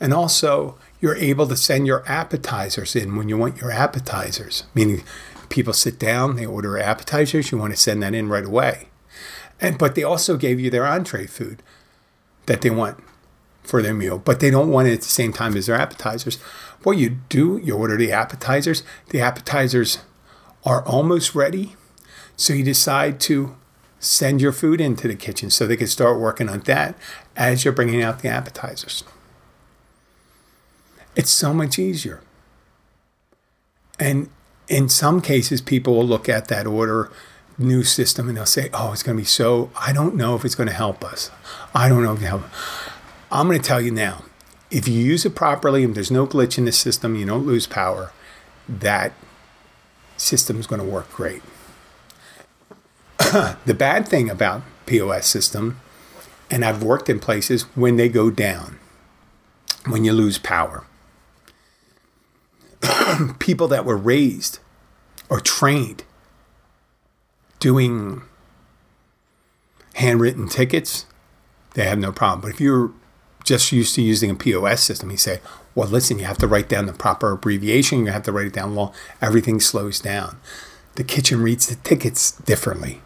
And 0.00 0.12
also, 0.12 0.78
you're 1.00 1.16
able 1.16 1.46
to 1.48 1.56
send 1.56 1.86
your 1.86 2.02
appetizers 2.06 2.96
in 2.96 3.16
when 3.16 3.28
you 3.28 3.36
want 3.36 3.60
your 3.60 3.70
appetizers, 3.70 4.64
meaning 4.74 5.02
people 5.48 5.72
sit 5.72 5.98
down, 5.98 6.36
they 6.36 6.46
order 6.46 6.78
appetizers, 6.78 7.52
you 7.52 7.58
want 7.58 7.72
to 7.72 7.78
send 7.78 8.02
that 8.02 8.14
in 8.14 8.28
right 8.28 8.44
away. 8.44 8.88
And 9.60 9.78
but 9.78 9.94
they 9.94 10.02
also 10.02 10.36
gave 10.36 10.58
you 10.58 10.70
their 10.70 10.86
entree 10.86 11.26
food 11.26 11.62
that 12.46 12.60
they 12.60 12.70
want 12.70 13.02
for 13.62 13.80
their 13.80 13.94
meal, 13.94 14.18
but 14.18 14.40
they 14.40 14.50
don't 14.50 14.70
want 14.70 14.88
it 14.88 14.94
at 14.94 15.00
the 15.00 15.08
same 15.08 15.32
time 15.32 15.56
as 15.56 15.66
their 15.66 15.76
appetizers. 15.76 16.36
What 16.82 16.98
you 16.98 17.18
do, 17.28 17.58
you 17.62 17.76
order 17.76 17.96
the 17.96 18.12
appetizers. 18.12 18.82
The 19.08 19.20
appetizers 19.20 19.98
are 20.64 20.84
almost 20.86 21.34
ready, 21.34 21.76
so 22.36 22.52
you 22.52 22.64
decide 22.64 23.20
to 23.20 23.56
send 24.00 24.40
your 24.40 24.52
food 24.52 24.80
into 24.80 25.08
the 25.08 25.14
kitchen 25.14 25.48
so 25.48 25.66
they 25.66 25.76
can 25.76 25.86
start 25.86 26.20
working 26.20 26.48
on 26.48 26.60
that 26.60 26.94
as 27.36 27.64
you're 27.64 27.72
bringing 27.72 28.02
out 28.02 28.20
the 28.20 28.28
appetizers. 28.28 29.02
It's 31.16 31.30
so 31.30 31.54
much 31.54 31.78
easier. 31.78 32.20
And 33.98 34.30
in 34.68 34.88
some 34.88 35.20
cases, 35.20 35.60
people 35.60 35.94
will 35.94 36.06
look 36.06 36.28
at 36.28 36.48
that 36.48 36.66
order 36.66 37.10
new 37.58 37.84
system 37.84 38.28
and 38.28 38.36
they'll 38.36 38.46
say, 38.46 38.68
oh, 38.72 38.92
it's 38.92 39.02
going 39.02 39.16
to 39.16 39.22
be 39.22 39.26
so, 39.26 39.70
I 39.76 39.92
don't 39.92 40.16
know 40.16 40.34
if 40.34 40.44
it's 40.44 40.54
going 40.54 40.68
to 40.68 40.74
help 40.74 41.04
us. 41.04 41.30
I 41.74 41.88
don't 41.88 42.02
know 42.02 42.12
if 42.12 42.22
it 42.22 42.26
help. 42.26 42.42
I'm 43.30 43.46
going 43.46 43.60
to 43.60 43.66
tell 43.66 43.80
you 43.80 43.90
now, 43.90 44.24
if 44.70 44.88
you 44.88 44.94
use 44.94 45.24
it 45.24 45.34
properly 45.34 45.84
and 45.84 45.94
there's 45.94 46.10
no 46.10 46.26
glitch 46.26 46.58
in 46.58 46.64
the 46.64 46.72
system, 46.72 47.14
you 47.14 47.26
don't 47.26 47.46
lose 47.46 47.66
power, 47.66 48.12
that 48.68 49.12
system 50.16 50.58
is 50.58 50.66
going 50.66 50.80
to 50.80 50.86
work 50.86 51.10
great. 51.12 51.42
the 53.18 53.74
bad 53.76 54.08
thing 54.08 54.28
about 54.28 54.62
POS 54.86 55.26
system, 55.26 55.80
and 56.50 56.64
I've 56.64 56.82
worked 56.82 57.08
in 57.08 57.20
places 57.20 57.62
when 57.76 57.96
they 57.96 58.08
go 58.08 58.30
down, 58.30 58.78
when 59.86 60.04
you 60.04 60.12
lose 60.12 60.38
power. 60.38 60.84
People 63.38 63.68
that 63.68 63.84
were 63.84 63.96
raised 63.96 64.58
or 65.28 65.40
trained 65.40 66.04
doing 67.60 68.22
handwritten 69.94 70.48
tickets, 70.48 71.06
they 71.74 71.84
have 71.84 71.98
no 71.98 72.12
problem. 72.12 72.40
But 72.40 72.50
if 72.50 72.60
you're 72.60 72.92
just 73.44 73.72
used 73.72 73.94
to 73.94 74.02
using 74.02 74.30
a 74.30 74.34
POS 74.34 74.82
system, 74.82 75.10
you 75.10 75.16
say, 75.16 75.40
well, 75.74 75.88
listen, 75.88 76.18
you 76.18 76.24
have 76.24 76.38
to 76.38 76.46
write 76.46 76.68
down 76.68 76.86
the 76.86 76.92
proper 76.92 77.32
abbreviation, 77.32 78.06
you 78.06 78.12
have 78.12 78.22
to 78.24 78.32
write 78.32 78.46
it 78.46 78.52
down 78.52 78.74
long, 78.74 78.92
everything 79.20 79.60
slows 79.60 80.00
down. 80.00 80.38
The 80.96 81.04
kitchen 81.04 81.42
reads 81.42 81.66
the 81.66 81.76
tickets 81.76 82.32
differently. 82.32 83.02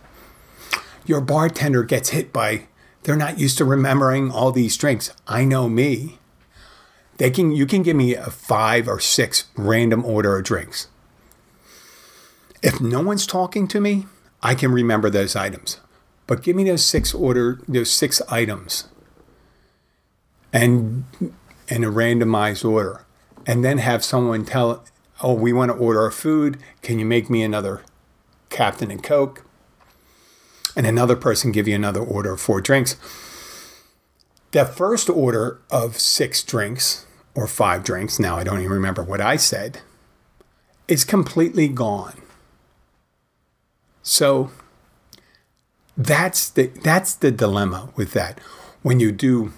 Your 1.07 1.21
bartender 1.21 1.83
gets 1.83 2.11
hit 2.11 2.33
by, 2.33 2.67
they're 3.03 3.17
not 3.17 3.39
used 3.39 3.59
to 3.59 3.65
remembering 3.65 4.31
all 4.31 4.53
these 4.53 4.77
drinks. 4.77 5.13
I 5.27 5.45
know 5.45 5.69
me. 5.69 6.19
They 7.19 7.31
can 7.31 7.53
you 7.53 7.67
can 7.67 7.83
give 7.83 7.97
me 7.97 8.15
a 8.15 8.31
five 8.31 8.89
or 8.89 8.99
six 8.99 9.47
random 9.57 10.05
order 10.05 10.39
of 10.39 10.45
drinks. 10.45 10.89
If 12.63 12.81
no 12.81 13.03
one's 13.03 13.27
talking 13.27 13.69
to 13.69 13.81
me, 13.81 14.07
I 14.43 14.55
can 14.55 14.73
remember 14.73 15.11
those 15.11 15.37
items. 15.37 15.79
But 16.27 16.43
give 16.43 16.57
me 16.57 16.65
those 16.65 16.85
six 16.85 17.15
order 17.15 17.61
those 17.69 17.91
six 17.91 18.23
items 18.29 18.89
and 20.53 21.05
in 21.69 21.85
a 21.85 21.91
randomized 21.91 22.69
order. 22.69 23.05
And 23.47 23.65
then 23.65 23.79
have 23.79 24.05
someone 24.05 24.45
tell, 24.45 24.85
oh, 25.23 25.35
we 25.35 25.53
want 25.53 25.71
to 25.71 25.77
order 25.77 26.03
our 26.03 26.11
food. 26.11 26.59
Can 26.83 26.99
you 26.99 27.07
make 27.07 27.31
me 27.31 27.43
another 27.43 27.83
Captain 28.51 28.91
and 28.91 29.03
Coke? 29.03 29.45
And 30.77 30.87
another 30.87 31.17
person 31.17 31.51
give 31.51 31.67
you 31.67 31.75
another 31.75 32.01
order 32.01 32.33
of 32.33 32.41
four 32.41 32.61
drinks. 32.61 32.97
That 34.53 34.75
first 34.75 35.11
order 35.11 35.61
of 35.71 35.99
six 35.99 36.43
drinks 36.43 37.07
or 37.39 37.47
five 37.47 37.85
drinks, 37.85 38.19
now 38.19 38.37
I 38.37 38.43
don't 38.43 38.59
even 38.59 38.73
remember 38.73 39.01
what 39.01 39.21
I 39.21 39.37
said, 39.37 39.81
is 40.89 41.05
completely 41.05 41.69
gone. 41.69 42.21
So 44.03 44.51
that's 45.97 46.51
the 46.51 46.67
that's 46.83 47.15
the 47.15 47.31
dilemma 47.31 47.91
with 47.95 48.13
that. 48.13 48.41
When 48.83 48.99
you 48.99 49.13
do 49.13 49.53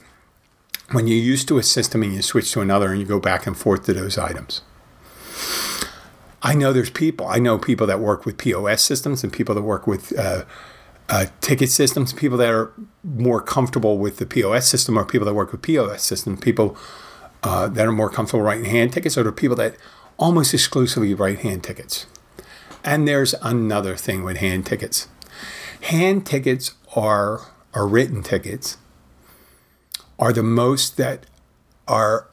when 0.92 1.06
you're 1.06 1.16
used 1.16 1.48
to 1.48 1.56
a 1.56 1.62
system 1.62 2.02
and 2.02 2.12
you 2.12 2.20
switch 2.20 2.52
to 2.52 2.60
another 2.60 2.90
and 2.90 3.00
you 3.00 3.06
go 3.06 3.18
back 3.18 3.46
and 3.46 3.56
forth 3.56 3.86
to 3.86 3.94
those 3.94 4.18
items. 4.18 4.60
I 6.42 6.54
know 6.54 6.74
there's 6.74 6.90
people. 6.90 7.26
I 7.28 7.38
know 7.38 7.56
people 7.56 7.86
that 7.86 8.00
work 8.00 8.26
with 8.26 8.36
POS 8.36 8.82
systems 8.82 9.24
and 9.24 9.32
people 9.32 9.54
that 9.54 9.62
work 9.62 9.86
with 9.86 10.18
uh, 10.18 10.44
uh, 11.08 11.26
ticket 11.40 11.70
systems. 11.70 12.12
People 12.12 12.36
that 12.36 12.50
are 12.50 12.74
more 13.02 13.40
comfortable 13.40 13.96
with 13.96 14.18
the 14.18 14.26
POS 14.26 14.68
system, 14.68 14.98
or 14.98 15.06
people 15.06 15.24
that 15.24 15.34
work 15.34 15.52
with 15.52 15.62
POS 15.62 16.02
systems. 16.02 16.40
People 16.40 16.76
uh, 17.42 17.68
that 17.68 17.86
are 17.86 17.92
more 17.92 18.10
comfortable 18.10 18.42
writing 18.42 18.66
hand 18.66 18.92
tickets, 18.92 19.16
or 19.16 19.22
the 19.22 19.32
people 19.32 19.56
that 19.56 19.76
almost 20.18 20.52
exclusively 20.52 21.14
write 21.14 21.40
hand 21.40 21.64
tickets. 21.64 22.06
And 22.84 23.06
there's 23.06 23.34
another 23.42 23.96
thing 23.96 24.24
with 24.24 24.38
hand 24.38 24.66
tickets. 24.66 25.08
Hand 25.82 26.26
tickets 26.26 26.74
are, 26.94 27.52
are 27.74 27.86
written 27.86 28.22
tickets, 28.22 28.76
are 30.18 30.32
the 30.32 30.42
most 30.42 30.96
that 30.96 31.26
are 31.88 32.26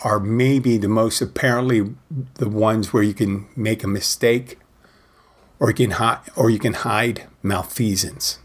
are 0.00 0.20
maybe 0.20 0.76
the 0.76 0.88
most 0.88 1.22
apparently 1.22 1.94
the 2.34 2.48
ones 2.48 2.92
where 2.92 3.02
you 3.02 3.14
can 3.14 3.48
make 3.56 3.82
a 3.82 3.88
mistake 3.88 4.58
or 5.58 5.70
you 5.70 5.74
can 5.74 5.90
hide 5.92 6.20
or 6.36 6.50
you 6.50 6.58
can 6.58 6.74
hide 6.74 7.26
malfeasance. 7.42 8.38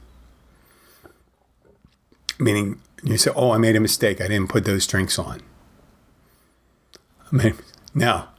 Meaning 2.40 2.80
you 3.04 3.18
say, 3.18 3.32
Oh, 3.36 3.52
I 3.52 3.58
made 3.58 3.76
a 3.76 3.80
mistake, 3.80 4.22
I 4.22 4.28
didn't 4.28 4.50
put 4.50 4.66
those 4.66 4.88
drinks 4.88 5.18
on. 5.20 5.42
I 7.32 7.36
mean 7.36 7.56
now 7.94 8.32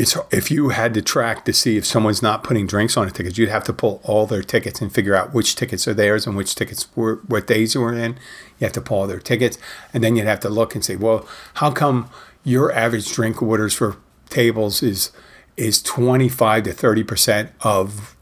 it's 0.00 0.16
if 0.30 0.50
you 0.50 0.70
had 0.70 0.94
to 0.94 1.02
track 1.02 1.44
to 1.44 1.52
see 1.52 1.76
if 1.76 1.84
someone's 1.84 2.22
not 2.22 2.42
putting 2.42 2.66
drinks 2.66 2.96
on 2.96 3.06
a 3.06 3.10
ticket, 3.10 3.36
you'd 3.36 3.48
have 3.48 3.64
to 3.64 3.72
pull 3.72 4.00
all 4.04 4.26
their 4.26 4.42
tickets 4.42 4.80
and 4.80 4.92
figure 4.92 5.14
out 5.14 5.34
which 5.34 5.56
tickets 5.56 5.86
are 5.86 5.94
theirs 5.94 6.26
and 6.26 6.36
which 6.36 6.54
tickets 6.54 6.88
were 6.96 7.16
what 7.26 7.46
days 7.46 7.76
were 7.76 7.92
in. 7.92 8.12
You 8.58 8.66
have 8.66 8.72
to 8.72 8.80
pull 8.80 9.00
all 9.00 9.06
their 9.06 9.20
tickets, 9.20 9.58
and 9.92 10.02
then 10.02 10.16
you'd 10.16 10.26
have 10.26 10.40
to 10.40 10.48
look 10.48 10.74
and 10.74 10.84
say, 10.84 10.96
well, 10.96 11.28
how 11.54 11.70
come 11.70 12.08
your 12.44 12.72
average 12.72 13.12
drink 13.12 13.42
orders 13.42 13.74
for 13.74 13.96
tables 14.30 14.82
is 14.82 15.12
is 15.56 15.82
twenty 15.82 16.28
five 16.28 16.62
to 16.64 16.72
thirty 16.72 17.04
percent 17.04 17.50
of 17.60 18.16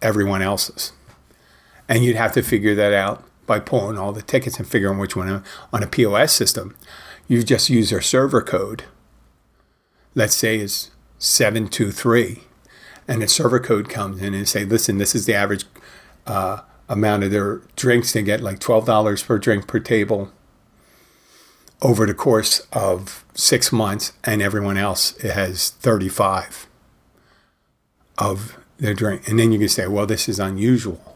everyone 0.00 0.42
else's, 0.42 0.92
and 1.88 2.04
you'd 2.04 2.16
have 2.16 2.32
to 2.32 2.42
figure 2.42 2.74
that 2.74 2.92
out 2.92 3.24
by 3.46 3.60
pulling 3.60 3.98
all 3.98 4.12
the 4.12 4.22
tickets 4.22 4.58
and 4.58 4.66
figuring 4.68 4.98
which 4.98 5.16
one 5.16 5.42
on 5.72 5.82
a 5.82 5.86
POS 5.86 6.32
system. 6.32 6.76
You 7.28 7.42
just 7.42 7.70
use 7.70 7.90
their 7.90 8.00
server 8.00 8.42
code. 8.42 8.84
Let's 10.14 10.36
say 10.36 10.58
is 10.58 10.90
723 11.18 12.42
and 13.06 13.22
the 13.22 13.28
server 13.28 13.60
code 13.60 13.88
comes 13.88 14.22
in 14.22 14.34
and 14.34 14.48
say, 14.48 14.64
listen, 14.64 14.98
this 14.98 15.14
is 15.14 15.26
the 15.26 15.34
average 15.34 15.64
uh, 16.26 16.60
amount 16.88 17.24
of 17.24 17.30
their 17.30 17.62
drinks. 17.76 18.12
They 18.12 18.22
get 18.22 18.40
like 18.40 18.60
$12 18.60 19.26
per 19.26 19.38
drink 19.38 19.66
per 19.66 19.78
table 19.78 20.32
over 21.82 22.06
the 22.06 22.14
course 22.14 22.66
of 22.72 23.24
six 23.34 23.70
months, 23.70 24.12
and 24.24 24.40
everyone 24.40 24.78
else 24.78 25.18
has 25.20 25.70
35 25.70 26.66
of 28.16 28.58
their 28.78 28.94
drink. 28.94 29.28
And 29.28 29.38
then 29.38 29.52
you 29.52 29.58
can 29.58 29.68
say, 29.68 29.86
well, 29.86 30.06
this 30.06 30.28
is 30.28 30.38
unusual. 30.38 31.13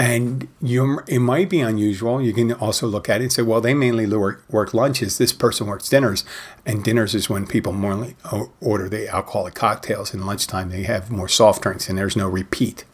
And 0.00 0.46
you, 0.62 1.00
it 1.08 1.18
might 1.18 1.50
be 1.50 1.60
unusual. 1.60 2.22
You 2.22 2.32
can 2.32 2.52
also 2.52 2.86
look 2.86 3.08
at 3.08 3.20
it 3.20 3.24
and 3.24 3.32
say, 3.32 3.42
well, 3.42 3.60
they 3.60 3.74
mainly 3.74 4.06
work, 4.06 4.44
work 4.48 4.72
lunches. 4.72 5.18
This 5.18 5.32
person 5.32 5.66
works 5.66 5.88
dinners. 5.88 6.24
And 6.64 6.84
dinners 6.84 7.16
is 7.16 7.28
when 7.28 7.48
people 7.48 7.72
more 7.72 8.14
order 8.60 8.88
the 8.88 9.08
alcoholic 9.08 9.54
cocktails. 9.54 10.14
And 10.14 10.24
lunchtime, 10.24 10.70
they 10.70 10.84
have 10.84 11.10
more 11.10 11.28
soft 11.28 11.62
drinks 11.62 11.88
and 11.88 11.98
there's 11.98 12.16
no 12.16 12.28
repeat. 12.28 12.84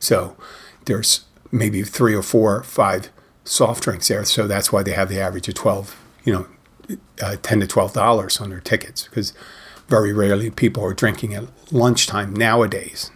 So 0.00 0.36
there's 0.86 1.24
maybe 1.52 1.84
three 1.84 2.16
or 2.16 2.22
four 2.22 2.56
or 2.56 2.62
five 2.64 3.10
soft 3.44 3.84
drinks 3.84 4.08
there. 4.08 4.24
So 4.24 4.48
that's 4.48 4.72
why 4.72 4.82
they 4.82 4.92
have 4.92 5.08
the 5.08 5.20
average 5.20 5.46
of 5.46 5.54
12, 5.54 5.96
you 6.24 6.32
know, 6.32 6.96
uh, 7.22 7.36
10 7.40 7.60
to 7.60 7.66
$12 7.68 8.40
on 8.40 8.50
their 8.50 8.60
tickets 8.60 9.04
because 9.04 9.32
very 9.86 10.12
rarely 10.12 10.50
people 10.50 10.84
are 10.84 10.94
drinking 10.94 11.34
at 11.34 11.44
lunchtime 11.70 12.34
nowadays. 12.34 13.12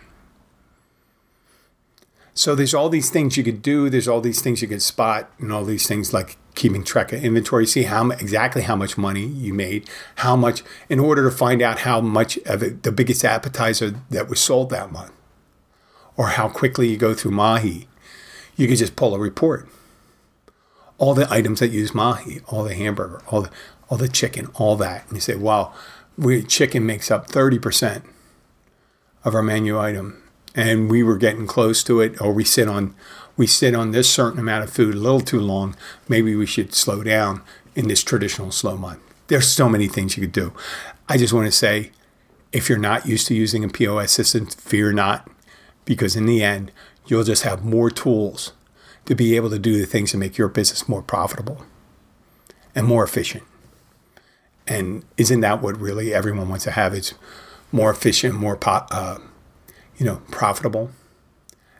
So 2.35 2.57
there's 2.57 2.75
all 2.75 2.89
these 2.89 3.11
things 3.11 3.37
you 3.37 3.45
could 3.45 3.63
do. 3.63 3.89
There's 3.89 4.09
all 4.09 4.21
these 4.21 4.43
things 4.43 4.61
you 4.61 4.67
could 4.67 4.83
spot, 4.83 5.31
and 5.39 5.53
all 5.53 5.65
these 5.65 5.87
things 5.87 6.13
like 6.13 6.37
keeping 6.57 6.85
track 6.85 7.13
of 7.13 7.23
inventory, 7.25 7.67
see 7.67 7.85
how 7.85 8.11
exactly 8.11 8.63
how 8.63 8.77
much 8.77 8.99
money 8.99 9.25
you 9.25 9.55
made, 9.55 9.89
how 10.17 10.37
much 10.37 10.63
in 10.89 10.99
order 10.99 11.29
to 11.29 11.37
find 11.37 11.63
out 11.63 11.81
how 11.81 12.01
much 12.01 12.37
of 12.39 12.63
it, 12.63 12.83
the 12.83 12.93
biggest 12.93 13.25
appetizer 13.25 13.95
that 14.11 14.29
was 14.29 14.41
sold 14.41 14.71
that 14.71 14.91
month, 14.91 15.13
or 16.17 16.29
how 16.29 16.49
quickly 16.49 16.89
you 16.89 16.97
go 16.97 17.15
through 17.15 17.31
mahi. 17.31 17.89
You 18.57 18.69
could 18.69 18.79
just 18.79 18.97
pull 18.97 19.15
a 19.15 19.19
report. 19.19 19.69
All 20.99 21.15
the 21.15 21.33
items 21.33 21.61
that 21.61 21.69
use 21.69 21.95
mahi, 21.95 22.41
all 22.47 22.65
the 22.65 22.75
hamburger, 22.75 23.23
all 23.29 23.43
the 23.43 23.51
all 23.89 23.99
the 23.99 24.09
chicken, 24.09 24.49
all 24.55 24.77
that, 24.77 25.05
and 25.07 25.15
you 25.17 25.21
say, 25.21 25.37
"Wow, 25.37 25.73
we 26.17 26.43
chicken 26.43 26.87
makes 26.87 27.11
up 27.11 27.29
thirty 27.29 27.59
percent 27.59 28.05
of 29.25 29.35
our 29.37 29.43
menu 29.43 29.79
item." 29.79 30.24
And 30.55 30.91
we 30.91 31.03
were 31.03 31.17
getting 31.17 31.47
close 31.47 31.83
to 31.85 32.01
it, 32.01 32.21
or 32.21 32.33
we 32.33 32.45
sit 32.45 32.69
on 32.69 32.95
we 33.37 33.47
sit 33.47 33.75
on 33.75 33.91
this 33.91 34.09
certain 34.09 34.39
amount 34.39 34.63
of 34.63 34.71
food 34.71 34.95
a 34.95 34.99
little 34.99 35.21
too 35.21 35.41
long. 35.41 35.75
Maybe 36.09 36.37
we 36.37 36.47
should 36.47 36.73
slow 36.73 37.03
down 37.03 37.43
in 37.75 37.89
this 37.89 38.05
traditional 38.05 38.53
slow 38.53 38.77
month. 38.77 39.01
There's 39.27 39.49
so 39.49 39.69
many 39.69 39.89
things 39.89 40.17
you 40.17 40.23
could 40.23 40.33
do. 40.33 40.53
I 41.09 41.17
just 41.17 41.33
want 41.33 41.47
to 41.47 41.53
say, 41.53 41.91
if 42.53 42.69
you're 42.69 42.79
not 42.79 43.07
used 43.07 43.27
to 43.27 43.35
using 43.35 43.65
a 43.65 43.69
POS 43.69 44.13
system, 44.13 44.47
fear 44.47 44.93
not, 44.93 45.29
because 45.85 46.15
in 46.15 46.27
the 46.27 46.45
end, 46.45 46.71
you'll 47.07 47.25
just 47.25 47.43
have 47.43 47.65
more 47.65 47.91
tools 47.91 48.53
to 49.07 49.15
be 49.15 49.35
able 49.35 49.51
to 49.51 49.59
do 49.59 49.79
the 49.79 49.87
things 49.87 50.13
that 50.13 50.19
make 50.19 50.39
your 50.39 50.49
business 50.49 50.89
more 50.89 51.03
profitable 51.03 51.65
and 52.75 52.87
more 52.87 53.05
efficient. 53.05 53.43
And 54.67 55.05
isn't 55.17 55.41
that 55.41 55.61
what 55.61 55.79
really 55.79 56.15
everyone 56.15 56.49
wants 56.49 56.65
to 56.65 56.71
have? 56.71 56.95
It's 56.95 57.15
more 57.71 57.91
efficient, 57.91 58.35
more 58.35 58.57
po- 58.57 58.87
uh, 58.91 59.19
you 59.99 60.07
know, 60.07 60.23
profitable. 60.31 60.91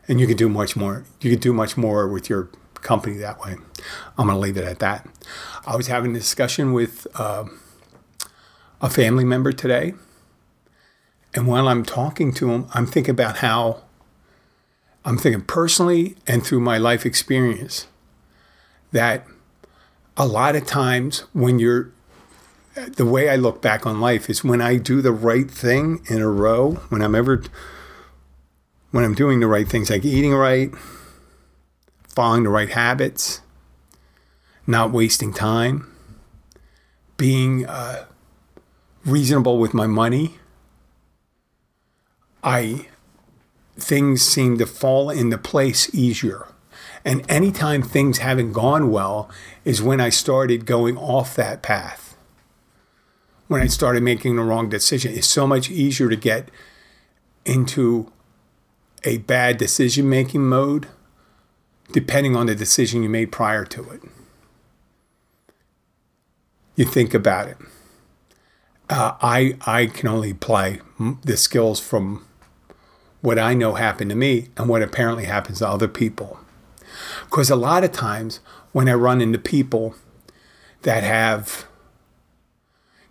And 0.07 0.19
you 0.19 0.27
can 0.27 0.37
do 0.37 0.49
much 0.49 0.75
more. 0.75 1.05
You 1.21 1.31
can 1.31 1.39
do 1.39 1.53
much 1.53 1.77
more 1.77 2.07
with 2.07 2.29
your 2.29 2.49
company 2.75 3.17
that 3.17 3.39
way. 3.39 3.55
I'm 4.17 4.27
going 4.27 4.35
to 4.35 4.39
leave 4.39 4.57
it 4.57 4.63
at 4.63 4.79
that. 4.79 5.07
I 5.65 5.75
was 5.75 5.87
having 5.87 6.15
a 6.15 6.19
discussion 6.19 6.73
with 6.73 7.07
uh, 7.15 7.45
a 8.81 8.89
family 8.89 9.25
member 9.25 9.51
today. 9.51 9.93
And 11.33 11.47
while 11.47 11.67
I'm 11.67 11.83
talking 11.83 12.31
to 12.33 12.51
him, 12.51 12.67
I'm 12.73 12.85
thinking 12.85 13.11
about 13.11 13.37
how 13.37 13.81
I'm 15.03 15.17
thinking 15.17 15.41
personally 15.41 16.15
and 16.25 16.45
through 16.45 16.61
my 16.61 16.77
life 16.77 17.05
experience 17.05 17.87
that 18.91 19.25
a 20.15 20.25
lot 20.25 20.55
of 20.55 20.65
times 20.65 21.25
when 21.33 21.59
you're 21.59 21.91
the 22.75 23.05
way 23.05 23.29
I 23.29 23.35
look 23.37 23.61
back 23.61 23.85
on 23.85 24.01
life 24.01 24.29
is 24.29 24.43
when 24.43 24.61
I 24.61 24.77
do 24.77 25.01
the 25.01 25.11
right 25.11 25.49
thing 25.49 26.01
in 26.09 26.21
a 26.21 26.29
row, 26.29 26.73
when 26.89 27.01
I'm 27.01 27.15
ever 27.15 27.41
when 28.95 29.03
I'm 29.03 29.13
doing 29.13 29.41
the 29.41 29.47
right 29.47 29.67
things, 29.67 29.89
like 29.89 30.05
eating 30.05 30.33
right, 30.33 30.71
following 32.07 32.43
the 32.43 32.49
right 32.49 32.69
habits, 32.69 33.41
not 34.65 34.93
wasting 34.93 35.33
time, 35.33 35.93
being 37.17 37.65
uh, 37.65 38.05
reasonable 39.03 39.59
with 39.59 39.73
my 39.73 39.85
money, 39.85 40.35
I 42.41 42.87
things 43.75 44.21
seem 44.21 44.57
to 44.59 44.65
fall 44.65 45.09
into 45.09 45.37
place 45.37 45.93
easier. 45.93 46.47
And 47.03 47.29
anytime 47.29 47.81
things 47.81 48.19
haven't 48.19 48.53
gone 48.53 48.89
well 48.91 49.29
is 49.65 49.81
when 49.81 49.99
I 49.99 50.07
started 50.07 50.65
going 50.65 50.97
off 50.97 51.35
that 51.35 51.61
path. 51.61 52.15
When 53.49 53.61
I 53.61 53.67
started 53.67 54.03
making 54.03 54.37
the 54.37 54.43
wrong 54.43 54.69
decision. 54.69 55.13
It's 55.13 55.27
so 55.27 55.45
much 55.45 55.69
easier 55.69 56.07
to 56.07 56.15
get 56.15 56.47
into 57.43 58.09
a 59.05 59.19
bad 59.19 59.57
decision 59.57 60.09
making 60.09 60.45
mode 60.45 60.87
depending 61.93 62.35
on 62.35 62.47
the 62.47 62.55
decision 62.55 63.03
you 63.03 63.09
made 63.09 63.31
prior 63.31 63.63
to 63.63 63.89
it. 63.91 64.01
You 66.75 66.85
think 66.85 67.13
about 67.13 67.47
it. 67.47 67.57
Uh, 68.89 69.13
I 69.21 69.57
I 69.65 69.85
can 69.85 70.09
only 70.09 70.31
apply 70.31 70.81
the 71.23 71.37
skills 71.37 71.79
from 71.79 72.25
what 73.21 73.39
I 73.39 73.53
know 73.53 73.73
happened 73.75 74.09
to 74.09 74.15
me 74.15 74.49
and 74.57 74.67
what 74.67 74.81
apparently 74.81 75.25
happens 75.25 75.59
to 75.59 75.67
other 75.67 75.87
people. 75.87 76.39
Because 77.23 77.49
a 77.49 77.55
lot 77.55 77.83
of 77.83 77.91
times 77.91 78.39
when 78.71 78.89
I 78.89 78.93
run 78.93 79.21
into 79.21 79.39
people 79.39 79.95
that 80.83 81.03
have 81.03 81.65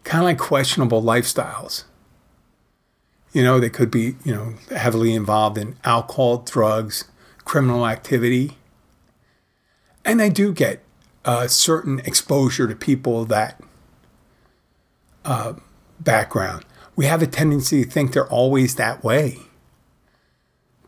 kind 0.04 0.22
of 0.22 0.26
like 0.26 0.38
questionable 0.38 1.02
lifestyles, 1.02 1.84
you 3.34 3.42
know, 3.42 3.58
they 3.58 3.68
could 3.68 3.90
be, 3.90 4.14
you 4.24 4.32
know, 4.32 4.54
heavily 4.74 5.12
involved 5.12 5.58
in 5.58 5.76
alcohol, 5.84 6.38
drugs, 6.38 7.04
criminal 7.44 7.86
activity. 7.86 8.56
And 10.04 10.22
I 10.22 10.28
do 10.28 10.52
get 10.52 10.82
a 11.24 11.48
certain 11.48 11.98
exposure 12.00 12.68
to 12.68 12.76
people 12.76 13.24
that 13.26 13.60
uh, 15.24 15.54
background. 15.98 16.64
We 16.94 17.06
have 17.06 17.22
a 17.22 17.26
tendency 17.26 17.84
to 17.84 17.90
think 17.90 18.12
they're 18.12 18.28
always 18.28 18.76
that 18.76 19.02
way. 19.02 19.38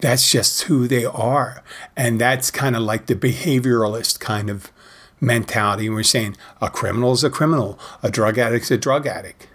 That's 0.01 0.31
just 0.31 0.63
who 0.63 0.87
they 0.87 1.05
are. 1.05 1.65
And 1.97 2.21
that's 2.21 2.53
kind 2.53 2.77
of 2.77 2.83
like 2.83 3.07
the 3.07 3.17
behavioralist 3.17 4.21
kind 4.21 4.51
of 4.51 4.71
mentality. 5.21 5.91
We're 5.91 6.05
saying 6.05 6.37
a 6.63 6.71
criminal 6.71 7.13
is 7.13 7.25
a 7.25 7.31
criminal, 7.31 7.77
a 8.05 8.11
drug 8.11 8.39
addict 8.39 8.67
is 8.67 8.71
a 8.71 8.79
drug 8.79 9.05
addict. 9.05 9.49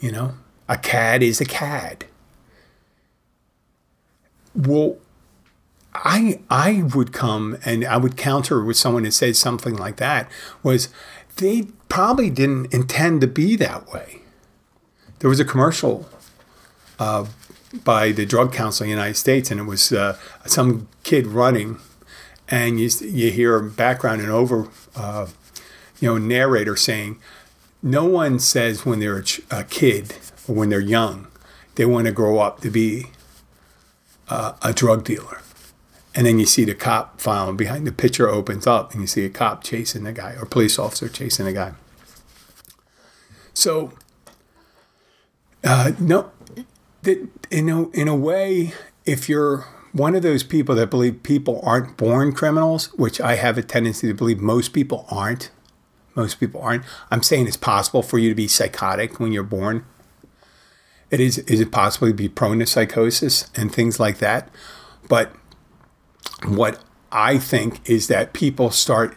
You 0.00 0.12
know? 0.12 0.34
A 0.68 0.76
cad 0.76 1.22
is 1.22 1.40
a 1.40 1.44
cad. 1.44 2.06
Well, 4.54 4.96
I 5.94 6.40
I 6.50 6.82
would 6.94 7.12
come 7.12 7.58
and 7.64 7.84
I 7.84 7.96
would 7.96 8.16
counter 8.16 8.62
with 8.62 8.76
someone 8.76 9.04
that 9.04 9.12
said 9.12 9.36
something 9.36 9.76
like 9.76 9.96
that 9.96 10.30
was 10.62 10.88
they 11.36 11.68
probably 11.88 12.30
didn't 12.30 12.72
intend 12.72 13.20
to 13.20 13.26
be 13.26 13.56
that 13.56 13.92
way. 13.92 14.20
There 15.20 15.30
was 15.30 15.40
a 15.40 15.44
commercial 15.44 16.08
uh, 16.98 17.26
by 17.84 18.12
the 18.12 18.26
Drug 18.26 18.52
Council 18.52 18.84
of 18.84 18.88
the 18.88 18.90
United 18.90 19.16
States, 19.16 19.50
and 19.50 19.60
it 19.60 19.64
was 19.64 19.92
uh, 19.92 20.18
some 20.46 20.88
kid 21.02 21.26
running, 21.26 21.78
and 22.48 22.80
you 22.80 22.88
you 23.00 23.30
hear 23.30 23.60
background 23.60 24.20
and 24.20 24.30
over, 24.30 24.68
uh, 24.94 25.26
you 26.00 26.08
know, 26.08 26.18
narrator 26.18 26.76
saying, 26.76 27.18
"No 27.82 28.04
one 28.04 28.38
says 28.38 28.84
when 28.84 29.00
they're 29.00 29.18
a, 29.18 29.24
ch- 29.24 29.40
a 29.50 29.64
kid 29.64 30.14
when 30.46 30.70
they're 30.70 30.80
young, 30.80 31.28
they 31.76 31.84
want 31.84 32.06
to 32.06 32.12
grow 32.12 32.38
up 32.38 32.60
to 32.60 32.70
be 32.70 33.06
uh, 34.28 34.54
a 34.62 34.72
drug 34.72 35.04
dealer. 35.04 35.40
And 36.14 36.26
then 36.26 36.38
you 36.38 36.46
see 36.46 36.64
the 36.64 36.74
cop 36.74 37.20
following 37.20 37.56
behind 37.56 37.86
the 37.86 37.92
picture 37.92 38.28
opens 38.28 38.66
up 38.66 38.92
and 38.92 39.02
you 39.02 39.06
see 39.06 39.24
a 39.24 39.28
cop 39.28 39.62
chasing 39.62 40.04
the 40.04 40.12
guy 40.12 40.34
or 40.40 40.46
police 40.46 40.78
officer 40.78 41.08
chasing 41.08 41.44
the 41.44 41.52
guy. 41.52 41.74
So, 43.52 43.92
uh, 45.62 45.92
no, 45.98 46.30
that 47.02 47.28
in 47.50 47.68
a, 47.68 47.90
in 47.90 48.08
a 48.08 48.16
way, 48.16 48.72
if 49.04 49.28
you're 49.28 49.66
one 49.92 50.14
of 50.14 50.22
those 50.22 50.42
people 50.42 50.74
that 50.74 50.90
believe 50.90 51.22
people 51.22 51.60
aren't 51.62 51.96
born 51.96 52.32
criminals, 52.32 52.86
which 52.94 53.20
I 53.20 53.36
have 53.36 53.58
a 53.58 53.62
tendency 53.62 54.08
to 54.08 54.14
believe 54.14 54.40
most 54.40 54.72
people 54.72 55.06
aren't, 55.10 55.50
most 56.14 56.40
people 56.40 56.62
aren't. 56.62 56.84
I'm 57.10 57.22
saying 57.22 57.46
it's 57.46 57.56
possible 57.58 58.02
for 58.02 58.18
you 58.18 58.30
to 58.30 58.34
be 58.34 58.48
psychotic 58.48 59.20
when 59.20 59.32
you're 59.32 59.42
born 59.42 59.84
it 61.10 61.20
is 61.20 61.38
is 61.38 61.60
it 61.60 61.70
possibly 61.70 62.12
be 62.12 62.28
prone 62.28 62.58
to 62.58 62.66
psychosis 62.66 63.50
and 63.54 63.72
things 63.72 64.00
like 64.00 64.18
that. 64.18 64.50
But 65.08 65.32
what 66.44 66.82
i 67.12 67.38
think 67.38 67.88
is 67.88 68.08
that 68.08 68.32
people 68.32 68.70
start 68.70 69.16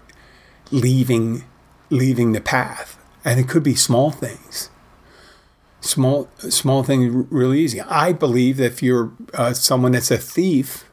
leaving 0.72 1.44
leaving 1.90 2.32
the 2.32 2.42
path 2.42 2.98
and 3.26 3.40
it 3.40 3.50
could 3.50 3.64
be 3.64 3.76
small 3.76 4.12
things. 4.12 4.70
Small 5.82 6.30
small 6.38 6.84
things 6.84 7.26
really 7.30 7.60
easy. 7.60 7.82
I 7.82 8.14
believe 8.14 8.58
that 8.58 8.66
if 8.66 8.84
you're 8.84 9.12
uh, 9.34 9.54
someone 9.54 9.94
that's 9.94 10.12
a 10.12 10.18
thief 10.18 10.86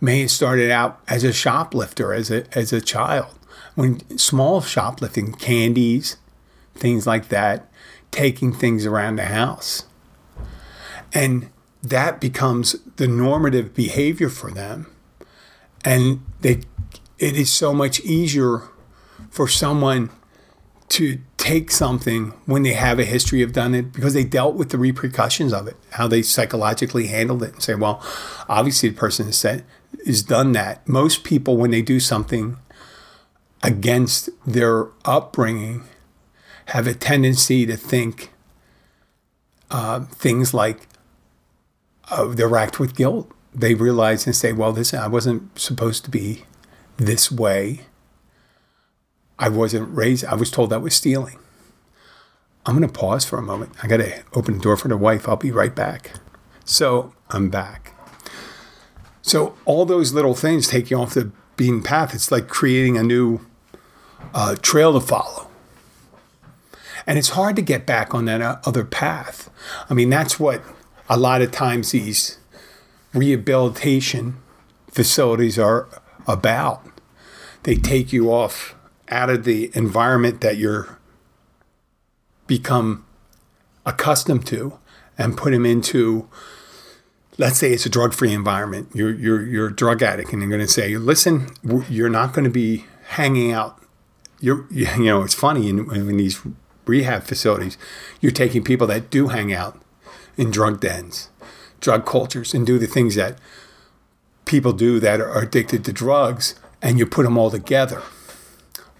may 0.00 0.20
have 0.20 0.30
started 0.30 0.70
out 0.70 1.00
as 1.08 1.24
a 1.24 1.32
shoplifter 1.32 2.12
as 2.12 2.30
a 2.30 2.46
as 2.56 2.72
a 2.72 2.80
child. 2.80 3.34
When 3.74 4.18
small 4.18 4.60
shoplifting 4.60 5.32
candies 5.34 6.16
things 6.74 7.06
like 7.06 7.28
that 7.28 7.70
taking 8.10 8.52
things 8.52 8.86
around 8.86 9.16
the 9.16 9.26
house 9.26 9.84
and 11.12 11.50
that 11.82 12.20
becomes 12.20 12.72
the 12.96 13.08
normative 13.08 13.74
behavior 13.74 14.28
for 14.28 14.50
them. 14.50 14.86
And 15.84 16.24
they, 16.40 16.62
it 17.18 17.36
is 17.36 17.52
so 17.52 17.72
much 17.72 18.00
easier 18.00 18.62
for 19.30 19.48
someone 19.48 20.10
to 20.90 21.18
take 21.36 21.70
something 21.70 22.32
when 22.46 22.62
they 22.62 22.72
have 22.72 22.98
a 22.98 23.04
history 23.04 23.42
of 23.42 23.52
done 23.52 23.74
it 23.74 23.92
because 23.92 24.14
they 24.14 24.24
dealt 24.24 24.54
with 24.54 24.70
the 24.70 24.78
repercussions 24.78 25.52
of 25.52 25.68
it, 25.68 25.76
how 25.92 26.08
they 26.08 26.22
psychologically 26.22 27.08
handled 27.08 27.42
it, 27.42 27.54
and 27.54 27.62
say, 27.62 27.74
well, 27.74 28.02
obviously 28.48 28.88
the 28.88 28.96
person 28.96 29.26
has 29.26 29.36
said 29.36 29.64
has 30.06 30.22
done 30.22 30.52
that. 30.52 30.86
Most 30.88 31.24
people, 31.24 31.56
when 31.56 31.70
they 31.70 31.82
do 31.82 32.00
something 32.00 32.58
against 33.62 34.30
their 34.46 34.88
upbringing, 35.04 35.84
have 36.66 36.86
a 36.86 36.94
tendency 36.94 37.66
to 37.66 37.76
think 37.76 38.32
uh, 39.70 40.00
things 40.00 40.52
like 40.54 40.86
uh, 42.10 42.26
they're 42.26 42.48
racked 42.48 42.78
with 42.78 42.96
guilt. 42.96 43.30
they 43.54 43.74
realize 43.74 44.26
and 44.26 44.36
say, 44.36 44.52
well, 44.52 44.72
this 44.72 44.92
I 44.94 45.08
wasn't 45.08 45.58
supposed 45.58 46.04
to 46.04 46.10
be 46.10 46.44
this 46.96 47.30
way. 47.32 47.80
I 49.38 49.48
wasn't 49.48 49.94
raised, 49.94 50.24
I 50.24 50.34
was 50.34 50.50
told 50.50 50.70
that 50.70 50.82
was 50.82 50.94
stealing. 50.94 51.38
I'm 52.66 52.76
going 52.76 52.86
to 52.86 52.92
pause 52.92 53.24
for 53.24 53.38
a 53.38 53.42
moment. 53.42 53.72
I 53.82 53.86
got 53.86 53.98
to 53.98 54.22
open 54.34 54.54
the 54.54 54.60
door 54.60 54.76
for 54.76 54.88
the 54.88 54.96
wife. 54.96 55.28
I'll 55.28 55.36
be 55.36 55.50
right 55.50 55.74
back. 55.74 56.12
So 56.64 57.14
I'm 57.30 57.48
back. 57.48 57.94
So 59.22 59.56
all 59.64 59.86
those 59.86 60.12
little 60.12 60.34
things 60.34 60.68
take 60.68 60.90
you 60.90 60.98
off 60.98 61.14
the 61.14 61.30
beaten 61.56 61.82
path. 61.82 62.14
It's 62.14 62.30
like 62.30 62.48
creating 62.48 62.98
a 62.98 63.02
new 63.02 63.40
uh, 64.34 64.56
trail 64.56 64.92
to 64.92 65.00
follow. 65.00 65.48
And 67.06 67.18
it's 67.18 67.30
hard 67.30 67.56
to 67.56 67.62
get 67.62 67.86
back 67.86 68.14
on 68.14 68.26
that 68.26 68.42
uh, 68.42 68.58
other 68.66 68.84
path. 68.84 69.48
I 69.88 69.94
mean, 69.94 70.10
that's 70.10 70.38
what 70.38 70.62
a 71.08 71.16
lot 71.16 71.42
of 71.42 71.50
times 71.50 71.92
these 71.92 72.38
rehabilitation 73.14 74.36
facilities 74.90 75.58
are 75.58 75.88
about. 76.26 76.86
They 77.62 77.74
take 77.74 78.12
you 78.12 78.32
off 78.32 78.74
out 79.08 79.30
of 79.30 79.44
the 79.44 79.70
environment 79.74 80.40
that 80.42 80.56
you're 80.56 80.98
become 82.46 83.04
accustomed 83.86 84.46
to 84.46 84.78
and 85.16 85.36
put 85.36 85.52
them 85.52 85.64
into 85.64 86.28
let's 87.36 87.58
say 87.58 87.72
it's 87.72 87.86
a 87.86 87.90
drug-free 87.90 88.32
environment 88.32 88.88
you're 88.94 89.14
you're 89.14 89.46
you're 89.46 89.66
a 89.68 89.74
drug 89.74 90.02
addict 90.02 90.32
and 90.32 90.42
you're 90.42 90.50
going 90.50 90.60
to 90.60 90.66
say 90.66 90.96
listen 90.96 91.48
you're 91.88 92.08
not 92.08 92.32
going 92.32 92.44
to 92.44 92.50
be 92.50 92.84
hanging 93.08 93.52
out 93.52 93.82
you're 94.40 94.66
you 94.70 94.86
know 95.04 95.22
it's 95.22 95.34
funny 95.34 95.68
in, 95.68 95.90
in 95.94 96.16
these 96.16 96.40
rehab 96.86 97.22
facilities 97.22 97.78
you're 98.20 98.32
taking 98.32 98.62
people 98.62 98.86
that 98.86 99.10
do 99.10 99.28
hang 99.28 99.52
out 99.52 99.80
in 100.38 100.50
drug 100.50 100.80
dens 100.80 101.28
drug 101.80 102.06
cultures 102.06 102.54
and 102.54 102.66
do 102.66 102.78
the 102.78 102.86
things 102.86 103.14
that 103.14 103.38
people 104.46 104.72
do 104.72 104.98
that 104.98 105.20
are 105.20 105.38
addicted 105.42 105.84
to 105.84 105.92
drugs 105.92 106.54
and 106.80 106.98
you 106.98 107.04
put 107.04 107.24
them 107.24 107.36
all 107.36 107.50
together 107.50 108.02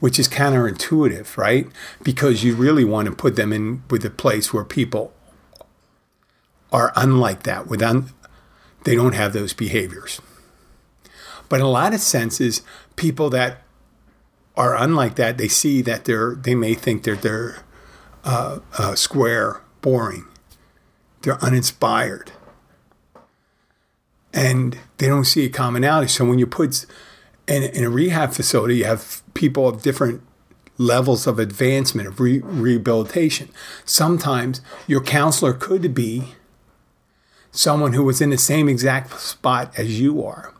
which 0.00 0.18
is 0.18 0.28
counterintuitive 0.28 1.36
right? 1.36 1.66
Because 2.02 2.44
you 2.44 2.54
really 2.54 2.84
want 2.84 3.06
to 3.06 3.14
put 3.14 3.36
them 3.36 3.52
in 3.52 3.82
with 3.90 4.04
a 4.04 4.10
place 4.10 4.52
where 4.52 4.64
people 4.64 5.12
are 6.72 6.92
unlike 6.96 7.44
that 7.44 7.66
with 7.66 7.82
un- 7.82 8.10
they 8.84 8.94
don't 8.94 9.14
have 9.14 9.32
those 9.32 9.52
behaviors. 9.52 10.20
But 11.48 11.60
in 11.60 11.66
a 11.66 11.70
lot 11.70 11.94
of 11.94 12.00
senses 12.00 12.62
people 12.96 13.30
that 13.30 13.62
are 14.56 14.76
unlike 14.76 15.16
that 15.16 15.38
they 15.38 15.48
see 15.48 15.82
that 15.82 16.04
they're 16.04 16.34
they 16.34 16.54
may 16.54 16.74
think 16.74 17.04
they're 17.04 17.16
they're 17.16 17.64
uh, 18.24 18.58
uh, 18.76 18.94
square 18.94 19.62
boring 19.80 20.26
they're 21.22 21.42
uninspired 21.42 22.32
and 24.32 24.78
they 24.98 25.08
don't 25.08 25.24
see 25.24 25.44
a 25.44 25.48
commonality. 25.48 26.08
So 26.08 26.24
when 26.24 26.38
you 26.38 26.46
put 26.46 26.86
in, 27.46 27.62
in 27.62 27.84
a 27.84 27.90
rehab 27.90 28.32
facility, 28.32 28.76
you 28.76 28.84
have 28.84 29.22
people 29.34 29.66
of 29.66 29.82
different 29.82 30.22
levels 30.76 31.26
of 31.26 31.38
advancement 31.38 32.06
of 32.06 32.20
re- 32.20 32.40
rehabilitation. 32.40 33.48
Sometimes 33.84 34.60
your 34.86 35.02
counselor 35.02 35.52
could 35.52 35.92
be 35.92 36.34
someone 37.50 37.94
who 37.94 38.04
was 38.04 38.20
in 38.20 38.30
the 38.30 38.38
same 38.38 38.68
exact 38.68 39.18
spot 39.18 39.76
as 39.76 40.00
you 40.00 40.24
are. 40.24 40.54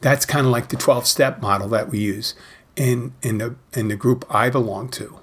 That's 0.00 0.26
kind 0.26 0.46
of 0.46 0.52
like 0.52 0.68
the 0.68 0.76
12 0.76 1.06
step 1.06 1.40
model 1.40 1.68
that 1.68 1.90
we 1.90 2.00
use 2.00 2.34
in, 2.74 3.14
in, 3.22 3.38
the, 3.38 3.54
in 3.72 3.88
the 3.88 3.96
group 3.96 4.24
I 4.28 4.50
belong 4.50 4.88
to. 4.90 5.20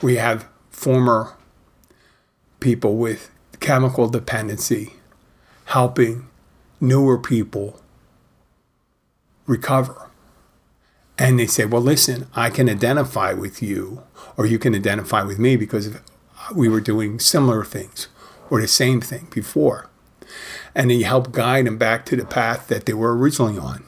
We 0.00 0.16
have 0.16 0.48
former 0.70 1.34
people 2.60 2.96
with 2.96 3.30
chemical 3.60 4.08
dependency 4.08 4.94
helping 5.66 6.28
newer 6.80 7.18
people 7.18 7.80
recover. 9.46 10.10
And 11.16 11.38
they 11.38 11.46
say, 11.46 11.64
well, 11.64 11.80
listen, 11.80 12.26
I 12.34 12.50
can 12.50 12.68
identify 12.68 13.32
with 13.32 13.62
you, 13.62 14.02
or 14.36 14.46
you 14.46 14.58
can 14.58 14.74
identify 14.74 15.22
with 15.22 15.38
me 15.38 15.56
because 15.56 15.94
uh, 15.94 15.98
we 16.54 16.68
were 16.68 16.80
doing 16.80 17.20
similar 17.20 17.64
things 17.64 18.08
or 18.50 18.60
the 18.60 18.68
same 18.68 19.00
thing 19.00 19.28
before. 19.32 19.88
And 20.74 20.90
then 20.90 20.98
you 20.98 21.04
help 21.04 21.30
guide 21.30 21.66
them 21.66 21.78
back 21.78 22.04
to 22.06 22.16
the 22.16 22.24
path 22.24 22.66
that 22.66 22.86
they 22.86 22.94
were 22.94 23.16
originally 23.16 23.58
on, 23.58 23.84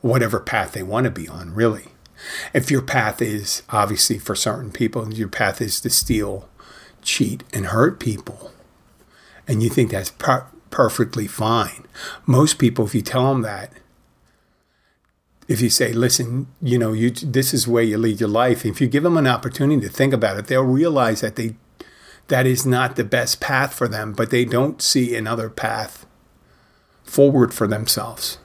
whatever 0.00 0.38
path 0.38 0.72
they 0.72 0.84
want 0.84 1.04
to 1.04 1.10
be 1.10 1.28
on, 1.28 1.52
really. 1.52 1.86
If 2.54 2.70
your 2.70 2.82
path 2.82 3.20
is 3.20 3.62
obviously 3.70 4.18
for 4.18 4.36
certain 4.36 4.70
people, 4.70 5.12
your 5.12 5.28
path 5.28 5.60
is 5.60 5.80
to 5.80 5.90
steal, 5.90 6.48
cheat, 7.02 7.42
and 7.52 7.66
hurt 7.66 7.98
people, 7.98 8.52
and 9.50 9.64
you 9.64 9.68
think 9.68 9.90
that's 9.90 10.12
perfectly 10.70 11.26
fine. 11.26 11.84
Most 12.24 12.56
people, 12.60 12.86
if 12.86 12.94
you 12.94 13.02
tell 13.02 13.32
them 13.32 13.42
that, 13.42 13.72
if 15.48 15.60
you 15.60 15.68
say, 15.68 15.92
listen, 15.92 16.46
you 16.62 16.78
know, 16.78 16.92
you 16.92 17.10
this 17.10 17.52
is 17.52 17.66
where 17.66 17.82
you 17.82 17.98
lead 17.98 18.20
your 18.20 18.28
life, 18.28 18.64
if 18.64 18.80
you 18.80 18.86
give 18.86 19.02
them 19.02 19.16
an 19.16 19.26
opportunity 19.26 19.80
to 19.80 19.92
think 19.92 20.14
about 20.14 20.38
it, 20.38 20.46
they'll 20.46 20.62
realize 20.62 21.20
that 21.22 21.34
they 21.34 21.56
that 22.28 22.46
is 22.46 22.64
not 22.64 22.94
the 22.94 23.02
best 23.02 23.40
path 23.40 23.74
for 23.74 23.88
them, 23.88 24.12
but 24.12 24.30
they 24.30 24.44
don't 24.44 24.80
see 24.80 25.16
another 25.16 25.50
path 25.50 26.06
forward 27.02 27.52
for 27.52 27.66
themselves. 27.66 28.38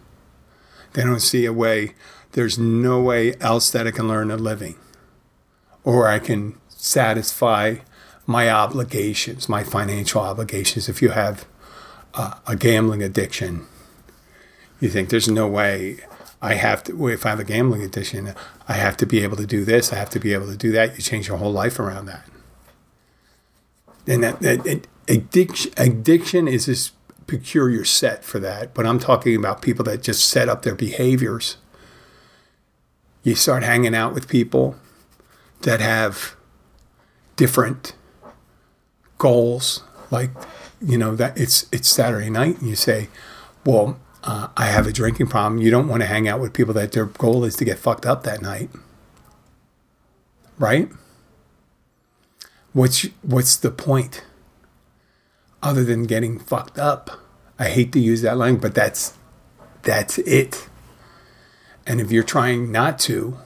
They 0.93 1.03
don't 1.03 1.19
see 1.19 1.45
a 1.45 1.53
way, 1.53 1.93
there's 2.31 2.57
no 2.57 2.99
way 2.99 3.35
else 3.39 3.69
that 3.69 3.85
I 3.85 3.91
can 3.91 4.07
learn 4.07 4.31
a 4.31 4.37
living 4.37 4.75
or 5.83 6.07
I 6.07 6.17
can 6.17 6.57
satisfy 6.67 7.75
my 8.25 8.49
obligations, 8.49 9.47
my 9.47 9.63
financial 9.63 10.21
obligations. 10.21 10.89
If 10.89 11.01
you 11.01 11.09
have 11.09 11.45
uh, 12.13 12.35
a 12.47 12.55
gambling 12.55 13.03
addiction, 13.03 13.67
you 14.79 14.89
think 14.89 15.09
there's 15.09 15.29
no 15.29 15.47
way 15.47 15.99
I 16.41 16.55
have 16.55 16.83
to, 16.85 17.07
if 17.07 17.25
I 17.25 17.29
have 17.29 17.39
a 17.39 17.43
gambling 17.43 17.83
addiction, 17.83 18.33
I 18.67 18.73
have 18.73 18.97
to 18.97 19.05
be 19.05 19.21
able 19.23 19.37
to 19.37 19.45
do 19.45 19.63
this, 19.63 19.93
I 19.93 19.95
have 19.95 20.09
to 20.11 20.19
be 20.19 20.33
able 20.33 20.47
to 20.47 20.57
do 20.57 20.71
that. 20.71 20.95
You 20.95 21.01
change 21.01 21.27
your 21.27 21.37
whole 21.37 21.51
life 21.51 21.79
around 21.79 22.05
that. 22.05 22.25
And 24.07 24.23
that, 24.23 24.39
that 24.41 24.87
addiction, 25.07 25.71
addiction 25.77 26.47
is 26.47 26.67
this 26.67 26.91
peculiar 27.27 27.83
set 27.85 28.23
for 28.23 28.39
that. 28.39 28.73
But 28.73 28.85
I'm 28.85 28.99
talking 28.99 29.35
about 29.35 29.61
people 29.61 29.83
that 29.85 30.03
just 30.03 30.29
set 30.29 30.49
up 30.49 30.61
their 30.61 30.75
behaviors. 30.75 31.57
You 33.23 33.35
start 33.35 33.63
hanging 33.63 33.95
out 33.95 34.13
with 34.13 34.27
people 34.27 34.75
that 35.61 35.79
have 35.79 36.35
different 37.35 37.93
goals, 39.17 39.83
like 40.11 40.31
you 40.81 40.97
know 40.97 41.15
that 41.15 41.37
it's 41.37 41.67
it's 41.71 41.89
Saturday 41.89 42.29
night, 42.29 42.59
and 42.59 42.69
you 42.69 42.75
say, 42.75 43.09
"Well, 43.65 43.99
uh, 44.23 44.49
I 44.57 44.65
have 44.65 44.87
a 44.87 44.91
drinking 44.91 45.27
problem." 45.27 45.61
You 45.61 45.71
don't 45.71 45.87
want 45.87 46.01
to 46.01 46.07
hang 46.07 46.27
out 46.27 46.39
with 46.39 46.53
people 46.53 46.73
that 46.75 46.91
their 46.91 47.05
goal 47.05 47.43
is 47.43 47.55
to 47.57 47.65
get 47.65 47.79
fucked 47.79 48.05
up 48.05 48.23
that 48.23 48.41
night, 48.41 48.69
right? 50.57 50.89
What's 52.73 53.03
what's 53.21 53.55
the 53.55 53.71
point? 53.71 54.23
Other 55.63 55.83
than 55.83 56.03
getting 56.03 56.37
fucked 56.37 56.77
up, 56.77 57.09
I 57.57 57.69
hate 57.69 57.91
to 57.93 57.99
use 57.99 58.21
that 58.21 58.37
language, 58.37 58.61
but 58.61 58.75
that's 58.75 59.13
that's 59.81 60.17
it. 60.19 60.67
And 61.87 62.01
if 62.01 62.11
you're 62.11 62.23
trying 62.23 62.71
not 62.71 62.99
to, 62.99 63.37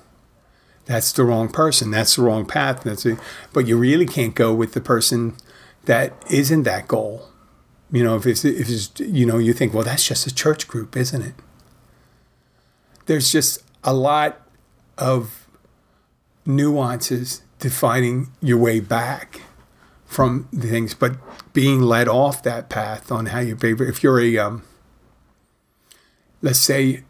that's 0.85 1.11
the 1.11 1.23
wrong 1.23 1.49
person. 1.49 1.91
That's 1.91 2.15
the 2.15 2.23
wrong 2.23 2.45
path. 2.45 2.83
That's 2.83 3.05
it. 3.05 3.19
But 3.53 3.67
you 3.67 3.77
really 3.77 4.07
can't 4.07 4.33
go 4.33 4.53
with 4.53 4.73
the 4.73 4.81
person 4.81 5.35
that 5.85 6.13
isn't 6.29 6.63
that 6.63 6.87
goal. 6.87 7.29
You 7.91 8.03
know, 8.03 8.15
if 8.15 8.25
it's, 8.25 8.45
if 8.45 8.69
it's, 8.69 8.91
you 8.99 9.25
know, 9.25 9.37
you 9.37 9.53
think, 9.53 9.73
well, 9.73 9.83
that's 9.83 10.05
just 10.05 10.27
a 10.27 10.33
church 10.33 10.67
group, 10.67 10.95
isn't 10.95 11.21
it? 11.21 11.33
There's 13.07 13.31
just 13.31 13.63
a 13.83 13.93
lot 13.93 14.41
of 14.97 15.47
nuances 16.45 17.41
to 17.59 17.69
finding 17.69 18.31
your 18.41 18.57
way 18.57 18.79
back 18.79 19.41
from 20.05 20.47
things, 20.55 20.93
but 20.93 21.17
being 21.53 21.81
led 21.81 22.07
off 22.07 22.43
that 22.43 22.69
path 22.69 23.11
on 23.11 23.27
how 23.27 23.39
you 23.39 23.55
behave. 23.55 23.81
If 23.81 24.03
you're 24.03 24.19
a, 24.19 24.37
um, 24.37 24.63
let's 26.41 26.59
say 26.59 27.03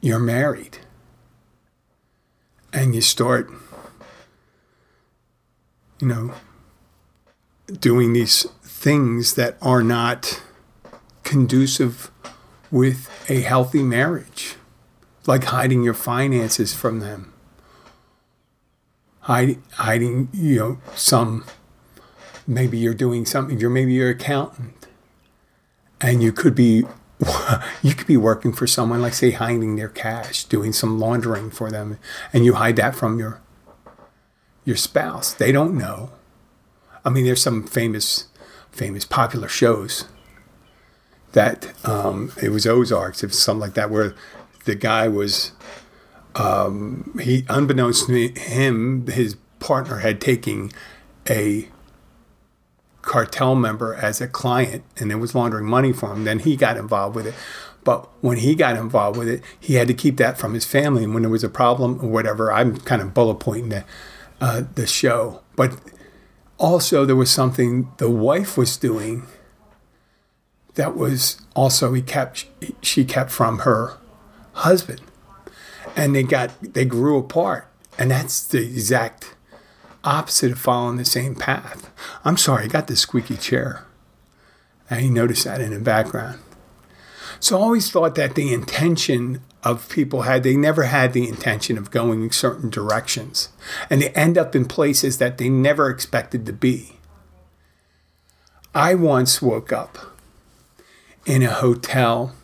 you're 0.00 0.18
married 0.18 0.78
and 2.72 2.94
you 2.94 3.00
start, 3.00 3.50
you 6.00 6.08
know, 6.08 6.34
doing 7.66 8.12
these 8.12 8.44
things 8.62 9.34
that 9.34 9.56
are 9.60 9.82
not 9.82 10.42
conducive 11.24 12.10
with 12.70 13.10
a 13.28 13.40
healthy 13.40 13.82
marriage, 13.82 14.56
like 15.26 15.44
hiding 15.44 15.82
your 15.82 15.94
finances 15.94 16.74
from 16.74 17.00
them, 17.00 17.32
hiding, 19.20 19.62
hiding 19.72 20.28
you 20.32 20.56
know, 20.56 20.78
some, 20.94 21.44
maybe 22.46 22.78
you're 22.78 22.94
doing 22.94 23.26
something, 23.26 23.58
you're 23.58 23.70
maybe 23.70 23.94
your 23.94 24.10
accountant, 24.10 24.86
and 26.00 26.22
you 26.22 26.32
could 26.32 26.54
be 26.54 26.84
you 27.82 27.94
could 27.94 28.06
be 28.06 28.16
working 28.16 28.52
for 28.52 28.66
someone 28.66 29.00
like 29.00 29.14
say 29.14 29.30
hiding 29.30 29.76
their 29.76 29.88
cash 29.88 30.44
doing 30.44 30.70
some 30.70 31.00
laundering 31.00 31.50
for 31.50 31.70
them 31.70 31.98
and 32.30 32.44
you 32.44 32.52
hide 32.52 32.76
that 32.76 32.94
from 32.94 33.18
your 33.18 33.40
your 34.66 34.76
spouse. 34.76 35.32
They 35.32 35.50
don't 35.50 35.78
know 35.78 36.10
I 37.06 37.10
mean, 37.10 37.24
there's 37.24 37.42
some 37.42 37.62
famous, 37.62 38.26
famous 38.70 39.04
popular 39.04 39.48
shows 39.48 40.06
that 41.32 41.72
um, 41.88 42.32
it 42.42 42.50
was 42.50 42.66
Ozarks, 42.66 43.22
it 43.22 43.28
was 43.28 43.38
something 43.38 43.60
like 43.60 43.74
that, 43.74 43.90
where 43.90 44.14
the 44.64 44.74
guy 44.74 45.06
was 45.06 45.52
um, 46.34 47.18
he 47.22 47.46
unbeknownst 47.48 48.08
to 48.08 48.28
him, 48.28 49.06
his 49.06 49.36
partner 49.58 49.98
had 49.98 50.20
taken 50.20 50.70
a 51.28 51.68
cartel 53.02 53.54
member 53.54 53.94
as 53.94 54.20
a 54.20 54.28
client 54.28 54.84
and 54.98 55.10
it 55.10 55.16
was 55.16 55.34
laundering 55.34 55.64
money 55.64 55.92
for 55.92 56.12
him. 56.12 56.24
Then 56.24 56.40
he 56.40 56.56
got 56.56 56.76
involved 56.76 57.14
with 57.14 57.26
it. 57.26 57.34
But 57.84 58.08
when 58.20 58.38
he 58.38 58.56
got 58.56 58.76
involved 58.76 59.16
with 59.16 59.28
it, 59.28 59.42
he 59.58 59.74
had 59.74 59.86
to 59.86 59.94
keep 59.94 60.16
that 60.16 60.38
from 60.38 60.54
his 60.54 60.64
family. 60.64 61.04
And 61.04 61.14
when 61.14 61.22
there 61.22 61.30
was 61.30 61.44
a 61.44 61.48
problem 61.48 62.00
or 62.02 62.08
whatever, 62.08 62.52
I'm 62.52 62.76
kind 62.78 63.00
of 63.00 63.14
bullet 63.14 63.36
pointing 63.36 63.68
the, 63.68 63.84
uh, 64.40 64.64
the 64.74 64.88
show. 64.88 65.40
But 65.54 65.78
also, 66.58 67.04
there 67.04 67.16
was 67.16 67.30
something 67.30 67.92
the 67.98 68.10
wife 68.10 68.56
was 68.56 68.76
doing 68.76 69.26
that 70.74 70.96
was 70.96 71.40
also 71.54 71.92
he 71.92 72.02
kept 72.02 72.46
she 72.82 73.04
kept 73.04 73.30
from 73.30 73.60
her 73.60 73.96
husband, 74.52 75.00
and 75.94 76.14
they 76.14 76.22
got 76.22 76.50
they 76.62 76.84
grew 76.84 77.18
apart, 77.18 77.68
and 77.98 78.10
that's 78.10 78.46
the 78.46 78.62
exact 78.62 79.34
opposite 80.04 80.52
of 80.52 80.58
following 80.58 80.96
the 80.96 81.04
same 81.04 81.34
path. 81.34 81.90
I'm 82.24 82.36
sorry, 82.36 82.64
I 82.64 82.68
got 82.68 82.86
the 82.86 82.96
squeaky 82.96 83.36
chair. 83.36 83.84
and 84.88 85.00
I 85.00 85.08
noticed 85.08 85.44
that 85.44 85.60
in 85.60 85.72
the 85.72 85.80
background. 85.80 86.38
So 87.40 87.58
I 87.58 87.62
always 87.62 87.90
thought 87.90 88.14
that 88.14 88.34
the 88.34 88.52
intention 88.54 89.42
of 89.66 89.88
people 89.88 90.22
had, 90.22 90.44
they 90.44 90.56
never 90.56 90.84
had 90.84 91.12
the 91.12 91.28
intention 91.28 91.76
of 91.76 91.90
going 91.90 92.22
in 92.22 92.30
certain 92.30 92.70
directions. 92.70 93.48
And 93.90 94.00
they 94.00 94.10
end 94.10 94.38
up 94.38 94.54
in 94.54 94.66
places 94.66 95.18
that 95.18 95.38
they 95.38 95.48
never 95.48 95.90
expected 95.90 96.46
to 96.46 96.52
be. 96.52 96.92
I 98.72 98.94
once 98.94 99.42
woke 99.42 99.72
up 99.72 99.98
in 101.24 101.42
a 101.42 101.50
hotel 101.50 102.36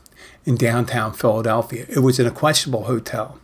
in 0.45 0.57
downtown 0.57 1.13
Philadelphia. 1.13 1.87
It 1.89 2.01
was 2.01 2.19
in 2.19 2.27
a 2.27 2.33
questionable 2.33 2.85
hotel. 2.85 3.39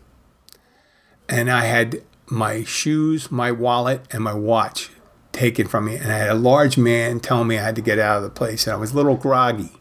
And 1.28 1.48
I 1.48 1.66
had 1.66 2.02
my 2.26 2.64
shoes, 2.64 3.30
my 3.30 3.52
wallet, 3.52 4.02
and 4.10 4.24
my 4.24 4.34
watch 4.34 4.90
taken 5.30 5.68
from 5.68 5.84
me. 5.84 5.94
And 5.94 6.10
I 6.10 6.18
had 6.18 6.30
a 6.30 6.34
large 6.34 6.76
man 6.76 7.20
telling 7.20 7.46
me 7.46 7.58
I 7.58 7.62
had 7.62 7.76
to 7.76 7.82
get 7.82 8.00
out 8.00 8.16
of 8.16 8.22
the 8.24 8.30
place. 8.30 8.66
And 8.66 8.74
I 8.74 8.76
was 8.76 8.90
a 8.90 8.96
little 8.96 9.14
groggy 9.14 9.77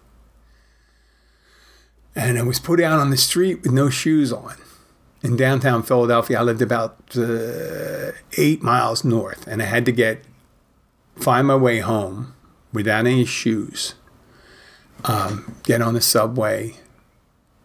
and 2.18 2.40
I 2.40 2.42
was 2.42 2.60
put 2.60 2.82
out 2.82 3.00
on 3.00 3.12
the 3.12 3.18
street 3.18 3.62
with 3.62 3.72
no 3.72 3.90
shoes 3.92 4.34
on. 4.34 4.56
In 5.22 5.38
downtown 5.38 5.84
Philadelphia, 5.84 6.40
I 6.40 6.42
lived 6.42 6.64
about 6.64 6.98
uh, 7.16 8.12
eight 8.38 8.64
miles 8.64 9.04
north, 9.04 9.46
and 9.46 9.62
I 9.62 9.66
had 9.66 9.86
to 9.86 9.92
get 9.92 10.24
find 11.16 11.48
my 11.48 11.56
way 11.56 11.80
home 11.80 12.34
without 12.74 13.06
any 13.06 13.26
shoes. 13.26 13.94
Um, 15.06 15.58
get 15.64 15.82
on 15.82 15.94
the 15.94 16.02
subway, 16.02 16.76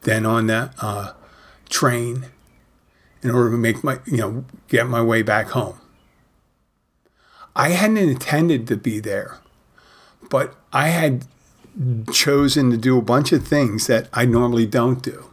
then 0.02 0.26
on 0.26 0.48
the 0.48 0.70
uh, 0.80 1.12
train, 1.70 2.26
in 3.22 3.30
order 3.30 3.50
to 3.52 3.56
make 3.56 3.82
my 3.82 4.00
you 4.06 4.18
know 4.18 4.44
get 4.68 4.86
my 4.86 5.02
way 5.02 5.22
back 5.22 5.48
home. 5.48 5.80
I 7.56 7.70
hadn't 7.70 7.96
intended 7.96 8.66
to 8.66 8.76
be 8.76 9.00
there, 9.00 9.38
but 10.28 10.54
I 10.72 10.88
had 10.88 11.26
chosen 12.12 12.70
to 12.70 12.76
do 12.76 12.98
a 12.98 13.02
bunch 13.02 13.32
of 13.32 13.46
things 13.46 13.86
that 13.86 14.08
I 14.12 14.24
normally 14.24 14.66
don't 14.66 15.02
do. 15.02 15.30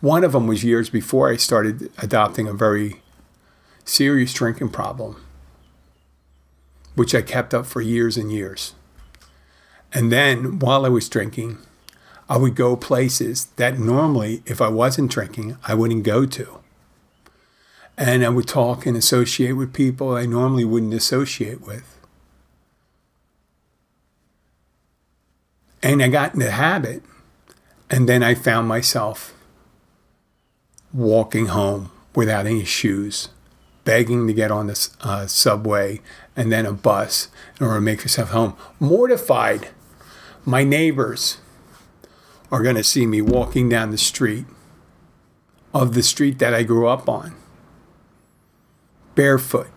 One 0.00 0.24
of 0.24 0.32
them 0.32 0.46
was 0.46 0.64
years 0.64 0.90
before 0.90 1.30
I 1.30 1.36
started 1.36 1.90
adopting 1.98 2.48
a 2.48 2.52
very 2.52 3.00
serious 3.84 4.32
drinking 4.32 4.70
problem, 4.70 5.22
which 6.94 7.14
I 7.14 7.22
kept 7.22 7.54
up 7.54 7.66
for 7.66 7.80
years 7.80 8.16
and 8.16 8.32
years. 8.32 8.74
And 9.92 10.10
then 10.10 10.58
while 10.58 10.86
I 10.86 10.88
was 10.88 11.08
drinking, 11.08 11.58
I 12.28 12.38
would 12.38 12.54
go 12.54 12.76
places 12.76 13.46
that 13.56 13.78
normally, 13.78 14.42
if 14.46 14.60
I 14.60 14.68
wasn't 14.68 15.10
drinking, 15.10 15.56
I 15.64 15.74
wouldn't 15.74 16.04
go 16.04 16.24
to. 16.24 16.60
And 17.98 18.24
I 18.24 18.30
would 18.30 18.48
talk 18.48 18.86
and 18.86 18.96
associate 18.96 19.52
with 19.52 19.74
people 19.74 20.16
I 20.16 20.24
normally 20.24 20.64
wouldn't 20.64 20.94
associate 20.94 21.60
with. 21.60 21.98
And 25.82 26.02
I 26.02 26.08
got 26.08 26.34
in 26.34 26.40
the 26.40 26.50
habit. 26.50 27.02
And 27.90 28.08
then 28.08 28.22
I 28.22 28.34
found 28.34 28.68
myself 28.68 29.34
walking 30.92 31.46
home 31.46 31.90
without 32.14 32.46
any 32.46 32.64
shoes, 32.64 33.28
begging 33.84 34.26
to 34.26 34.32
get 34.32 34.50
on 34.50 34.66
the 34.68 34.88
uh, 35.02 35.26
subway 35.26 36.00
and 36.34 36.50
then 36.50 36.64
a 36.64 36.72
bus 36.72 37.28
in 37.58 37.66
order 37.66 37.78
to 37.78 37.82
make 37.82 38.00
myself 38.00 38.30
home. 38.30 38.56
Mortified. 38.80 39.68
My 40.44 40.64
neighbors 40.64 41.38
are 42.50 42.62
going 42.62 42.76
to 42.76 42.84
see 42.84 43.06
me 43.06 43.20
walking 43.20 43.68
down 43.68 43.90
the 43.90 43.98
street 43.98 44.46
of 45.72 45.94
the 45.94 46.02
street 46.02 46.38
that 46.38 46.52
I 46.52 46.62
grew 46.62 46.86
up 46.86 47.08
on, 47.08 47.34
barefoot, 49.14 49.70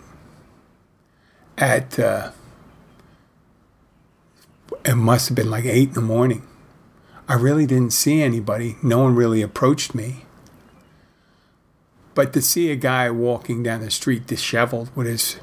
at 1.58 1.98
uh, 1.98 2.32
it 4.86 4.95
must 4.95 5.30
have 5.30 5.36
been 5.36 5.50
like 5.50 5.65
eight 5.65 5.89
in 5.89 5.93
the 5.95 6.02
morning. 6.02 6.48
I 7.28 7.34
really 7.34 7.65
didn't 7.65 7.91
see 7.91 8.21
anybody. 8.21 8.78
No 8.84 9.00
one 9.00 9.15
really 9.15 9.41
approached 9.41 9.95
me. 9.95 10.26
But 12.13 12.32
to 12.34 12.41
see 12.41 12.71
a 12.71 12.76
guy 12.76 13.10
walking 13.10 13.63
down 13.63 13.82
the 13.82 13.91
street 13.91 14.28
disheveled 14.28 14.95
with 14.95 15.08
his 15.08 15.38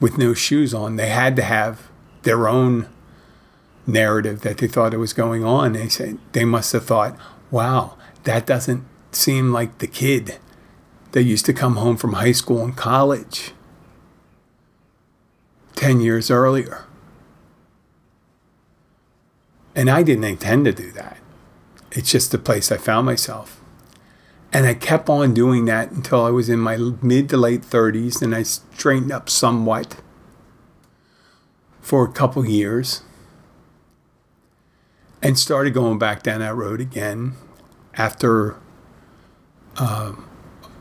with 0.00 0.18
no 0.18 0.34
shoes 0.34 0.74
on, 0.74 0.96
they 0.96 1.10
had 1.10 1.36
to 1.36 1.42
have 1.42 1.88
their 2.22 2.48
own 2.48 2.88
narrative 3.86 4.40
that 4.40 4.58
they 4.58 4.66
thought 4.66 4.94
it 4.94 4.98
was 4.98 5.12
going 5.12 5.44
on. 5.44 5.74
They 5.74 5.88
said 5.88 6.18
they 6.32 6.44
must 6.44 6.72
have 6.72 6.86
thought, 6.86 7.16
"Wow, 7.50 7.96
that 8.24 8.46
doesn't 8.46 8.84
seem 9.12 9.52
like 9.52 9.78
the 9.78 9.86
kid 9.86 10.38
that 11.12 11.22
used 11.22 11.44
to 11.46 11.52
come 11.52 11.76
home 11.76 11.96
from 11.98 12.14
high 12.14 12.32
school 12.32 12.64
and 12.64 12.74
college 12.74 13.52
10 15.76 16.00
years 16.00 16.30
earlier." 16.30 16.86
And 19.74 19.90
I 19.90 20.02
didn't 20.02 20.24
intend 20.24 20.64
to 20.66 20.72
do 20.72 20.90
that. 20.92 21.18
It's 21.90 22.10
just 22.10 22.30
the 22.30 22.38
place 22.38 22.70
I 22.70 22.76
found 22.76 23.06
myself. 23.06 23.60
And 24.52 24.66
I 24.66 24.74
kept 24.74 25.08
on 25.08 25.32
doing 25.32 25.64
that 25.64 25.90
until 25.90 26.24
I 26.24 26.30
was 26.30 26.50
in 26.50 26.58
my 26.58 26.76
mid 26.76 27.30
to 27.30 27.36
late 27.38 27.62
30s 27.62 28.20
and 28.20 28.34
I 28.34 28.42
straightened 28.42 29.12
up 29.12 29.30
somewhat 29.30 29.96
for 31.80 32.04
a 32.04 32.12
couple 32.12 32.46
years 32.46 33.02
and 35.22 35.38
started 35.38 35.72
going 35.72 35.98
back 35.98 36.22
down 36.22 36.40
that 36.40 36.54
road 36.54 36.80
again 36.80 37.34
after 37.94 38.56
uh, 39.78 40.12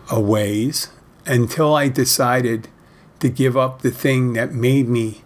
a 0.09 0.19
ways 0.19 0.89
until 1.25 1.73
I 1.75 1.87
decided 1.87 2.67
to 3.19 3.29
give 3.29 3.55
up 3.55 3.81
the 3.81 3.91
thing 3.91 4.33
that 4.33 4.51
made 4.51 4.89
me 4.89 5.21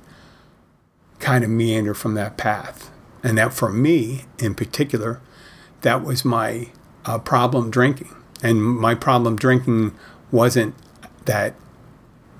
kind 1.19 1.43
of 1.43 1.49
meander 1.49 1.93
from 1.93 2.13
that 2.15 2.37
path. 2.37 2.91
And 3.25 3.39
that 3.39 3.53
for 3.53 3.71
me 3.71 4.25
in 4.37 4.53
particular, 4.53 5.19
that 5.81 6.03
was 6.03 6.23
my 6.23 6.69
uh, 7.05 7.17
problem 7.17 7.71
drinking. 7.71 8.15
And 8.43 8.63
my 8.63 8.93
problem 8.93 9.35
drinking 9.35 9.95
wasn't 10.31 10.75
that 11.25 11.55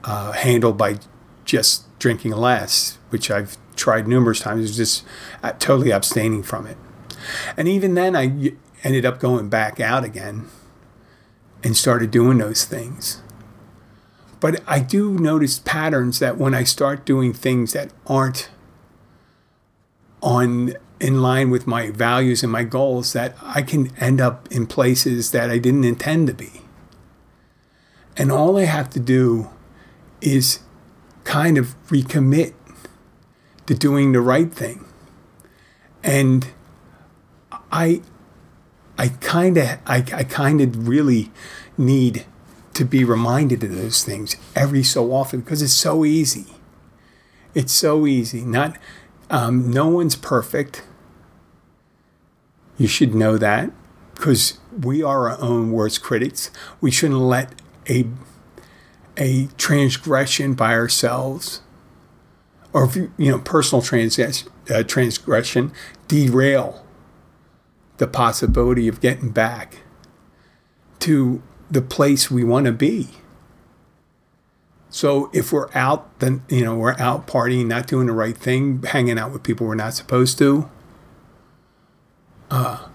uh, 0.04 0.34
handled 0.34 0.78
by 0.78 1.00
just 1.44 1.86
drinking 1.98 2.34
less, 2.34 3.00
which 3.10 3.32
I've 3.32 3.58
tried 3.76 4.08
numerous 4.08 4.40
times, 4.40 4.60
it 4.60 4.62
was 4.62 4.78
just 4.78 5.06
uh, 5.42 5.54
totally 5.54 5.90
abstaining 5.90 6.44
from 6.44 6.68
it. 6.68 6.78
And 7.58 7.68
even 7.68 7.96
then, 7.96 8.16
I 8.16 8.54
ended 8.84 9.06
up 9.06 9.20
going 9.20 9.50
back 9.50 9.80
out 9.80 10.04
again 10.04 10.48
and 11.64 11.76
started 11.76 12.12
doing 12.12 12.38
those 12.38 12.64
things. 12.64 13.24
But 14.40 14.62
I 14.68 14.82
do 14.82 15.18
notice 15.18 15.58
patterns 15.58 16.20
that 16.20 16.38
when 16.38 16.54
I 16.54 16.64
start 16.64 17.06
doing 17.06 17.34
things 17.34 17.74
that 17.74 17.92
aren't 18.06 18.50
on 20.26 20.74
in 21.00 21.22
line 21.22 21.52
with 21.52 21.68
my 21.68 21.92
values 21.92 22.42
and 22.42 22.52
my 22.52 22.64
goals 22.64 23.14
that 23.14 23.38
I 23.42 23.62
can 23.62 23.96
end 23.98 24.20
up 24.20 24.52
in 24.52 24.66
places 24.66 25.32
that 25.32 25.52
I 25.52 25.60
didn't 25.60 25.84
intend 25.84 26.28
to 26.28 26.34
be. 26.34 26.64
And 28.18 28.32
all 28.32 28.58
I 28.58 28.64
have 28.64 28.90
to 28.92 29.00
do 29.00 29.50
is 30.22 30.60
kind 31.26 31.58
of 31.58 31.76
recommit 31.88 32.54
to 33.68 33.76
doing 33.76 34.14
the 34.14 34.22
right 34.22 34.52
thing. 34.52 34.86
And 36.04 36.48
I 37.72 38.02
I 38.98 39.10
kind 39.10 39.58
of 39.58 39.80
I, 39.86 39.98
I 39.98 40.24
kind 40.24 40.62
of 40.62 40.88
really 40.88 41.32
need 41.78 42.26
to 42.74 42.86
be 42.86 43.04
reminded 43.04 43.64
of 43.64 43.76
those 43.76 44.04
things 44.04 44.36
every 44.56 44.84
so 44.84 45.14
often 45.14 45.42
because 45.42 45.62
it's 45.62 45.74
so 45.74 46.04
easy. 46.04 46.48
It's 47.54 47.74
so 47.74 48.06
easy. 48.08 48.42
Not 48.42 48.78
um, 49.30 49.72
no 49.72 49.88
one's 49.88 50.16
perfect. 50.16 50.84
You 52.78 52.88
should 52.88 53.16
know 53.16 53.38
that 53.38 53.72
because 54.14 54.60
we 54.82 55.02
are 55.04 55.30
our 55.30 55.42
own 55.42 55.72
worst 55.72 56.02
critics. 56.02 56.52
We 56.82 56.92
shouldn't 56.92 57.20
let 57.20 57.54
a 57.90 58.08
a 59.18 59.48
transgression 59.58 60.56
by 60.56 60.74
ourselves 60.74 61.62
or 62.74 62.92
you 63.18 63.32
know 63.32 63.40
personal 63.40 63.82
uh, 63.82 64.84
transgression 64.84 65.72
derail 66.10 66.86
the 67.98 68.08
possibility 68.08 68.90
of 68.90 69.00
getting 69.00 69.30
back 69.30 69.78
to 71.00 71.42
the 71.72 71.82
place 71.82 72.30
we 72.30 72.44
want 72.44 72.66
to 72.66 72.74
be. 72.74 73.08
So 74.96 75.30
if 75.34 75.52
we're 75.52 75.68
out, 75.74 76.20
then 76.20 76.44
you 76.48 76.64
know 76.64 76.74
we're 76.74 76.98
out 76.98 77.28
partying, 77.28 77.66
not 77.66 77.86
doing 77.86 78.08
the 78.08 78.14
right 78.14 78.38
thing, 78.38 78.82
hanging 78.82 79.20
out 79.20 79.34
with 79.34 79.44
people 79.44 79.68
we're 79.68 79.76
not 79.76 79.94
supposed 79.94 80.38
to, 80.38 80.70
uh, 82.50 82.88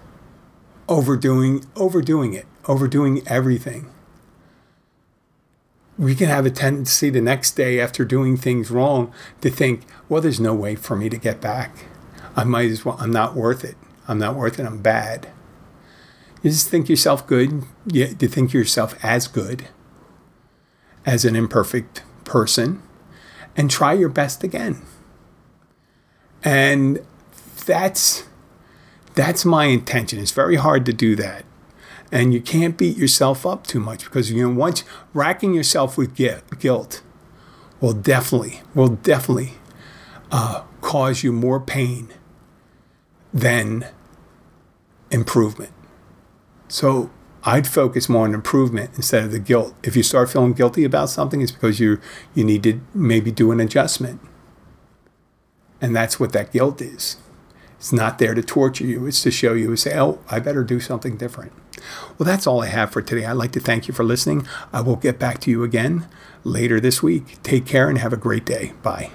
overdoing 0.89 1.63
overdoing 1.75 2.33
it, 2.33 2.47
overdoing 2.67 3.21
everything. 3.27 3.91
We 5.95 6.15
can 6.15 6.27
have 6.27 6.47
a 6.47 6.49
tendency 6.49 7.11
the 7.11 7.21
next 7.21 7.51
day 7.51 7.79
after 7.79 8.03
doing 8.03 8.35
things 8.35 8.71
wrong 8.71 9.13
to 9.41 9.51
think, 9.51 9.83
well, 10.09 10.23
there's 10.23 10.39
no 10.39 10.55
way 10.55 10.73
for 10.73 10.95
me 10.95 11.07
to 11.07 11.17
get 11.17 11.39
back. 11.39 11.85
I 12.35 12.45
might 12.45 12.71
as 12.71 12.83
well. 12.83 12.97
I'm 12.99 13.11
not 13.11 13.35
worth 13.35 13.63
it. 13.63 13.75
I'm 14.07 14.17
not 14.17 14.35
worth 14.35 14.59
it. 14.59 14.65
I'm 14.65 14.81
bad. 14.81 15.27
You 16.41 16.49
just 16.49 16.67
think 16.67 16.89
yourself 16.89 17.27
good. 17.27 17.61
You, 17.85 18.15
you 18.19 18.27
think 18.27 18.53
yourself 18.53 18.95
as 19.05 19.27
good 19.27 19.67
as 21.05 21.25
an 21.25 21.35
imperfect 21.35 22.03
person 22.23 22.81
and 23.55 23.69
try 23.69 23.93
your 23.93 24.09
best 24.09 24.43
again. 24.43 24.81
And 26.43 27.05
that's 27.65 28.27
that's 29.13 29.45
my 29.45 29.65
intention. 29.65 30.19
It's 30.19 30.31
very 30.31 30.55
hard 30.55 30.85
to 30.85 30.93
do 30.93 31.15
that. 31.17 31.45
And 32.11 32.33
you 32.33 32.41
can't 32.41 32.77
beat 32.77 32.97
yourself 32.97 33.45
up 33.45 33.65
too 33.67 33.79
much 33.79 34.05
because 34.05 34.31
you 34.31 34.41
know 34.41 34.53
once 34.53 34.83
racking 35.13 35.53
yourself 35.53 35.97
with 35.97 36.15
guilt 36.15 37.01
will 37.79 37.93
definitely 37.93 38.61
will 38.73 38.89
definitely 38.89 39.53
uh, 40.31 40.63
cause 40.81 41.23
you 41.23 41.31
more 41.31 41.59
pain 41.59 42.09
than 43.33 43.85
improvement. 45.09 45.71
So 46.67 47.09
I'd 47.43 47.67
focus 47.67 48.07
more 48.07 48.25
on 48.25 48.33
improvement 48.33 48.91
instead 48.95 49.23
of 49.23 49.31
the 49.31 49.39
guilt. 49.39 49.75
If 49.83 49.95
you 49.95 50.03
start 50.03 50.29
feeling 50.29 50.53
guilty 50.53 50.83
about 50.83 51.09
something, 51.09 51.41
it's 51.41 51.51
because 51.51 51.79
you 51.79 51.99
you 52.35 52.43
need 52.43 52.63
to 52.63 52.81
maybe 52.93 53.31
do 53.31 53.51
an 53.51 53.59
adjustment. 53.59 54.21
And 55.81 55.95
that's 55.95 56.19
what 56.19 56.33
that 56.33 56.53
guilt 56.53 56.81
is. 56.81 57.17
It's 57.77 57.91
not 57.91 58.19
there 58.19 58.35
to 58.35 58.43
torture 58.43 58.85
you. 58.85 59.07
It's 59.07 59.23
to 59.23 59.31
show 59.31 59.53
you, 59.53 59.69
and 59.69 59.79
say, 59.79 59.97
oh, 59.97 60.19
I 60.29 60.39
better 60.39 60.63
do 60.63 60.79
something 60.79 61.17
different. 61.17 61.51
Well, 62.17 62.27
that's 62.27 62.45
all 62.45 62.61
I 62.61 62.67
have 62.67 62.91
for 62.91 63.01
today. 63.01 63.25
I'd 63.25 63.31
like 63.33 63.53
to 63.53 63.59
thank 63.59 63.87
you 63.87 63.93
for 63.95 64.03
listening. 64.03 64.47
I 64.71 64.81
will 64.81 64.97
get 64.97 65.17
back 65.17 65.39
to 65.41 65.49
you 65.49 65.63
again 65.63 66.07
later 66.43 66.79
this 66.79 67.01
week. 67.01 67.41
Take 67.41 67.65
care 67.65 67.89
and 67.89 67.97
have 67.97 68.13
a 68.13 68.17
great 68.17 68.45
day. 68.45 68.73
Bye. 68.83 69.09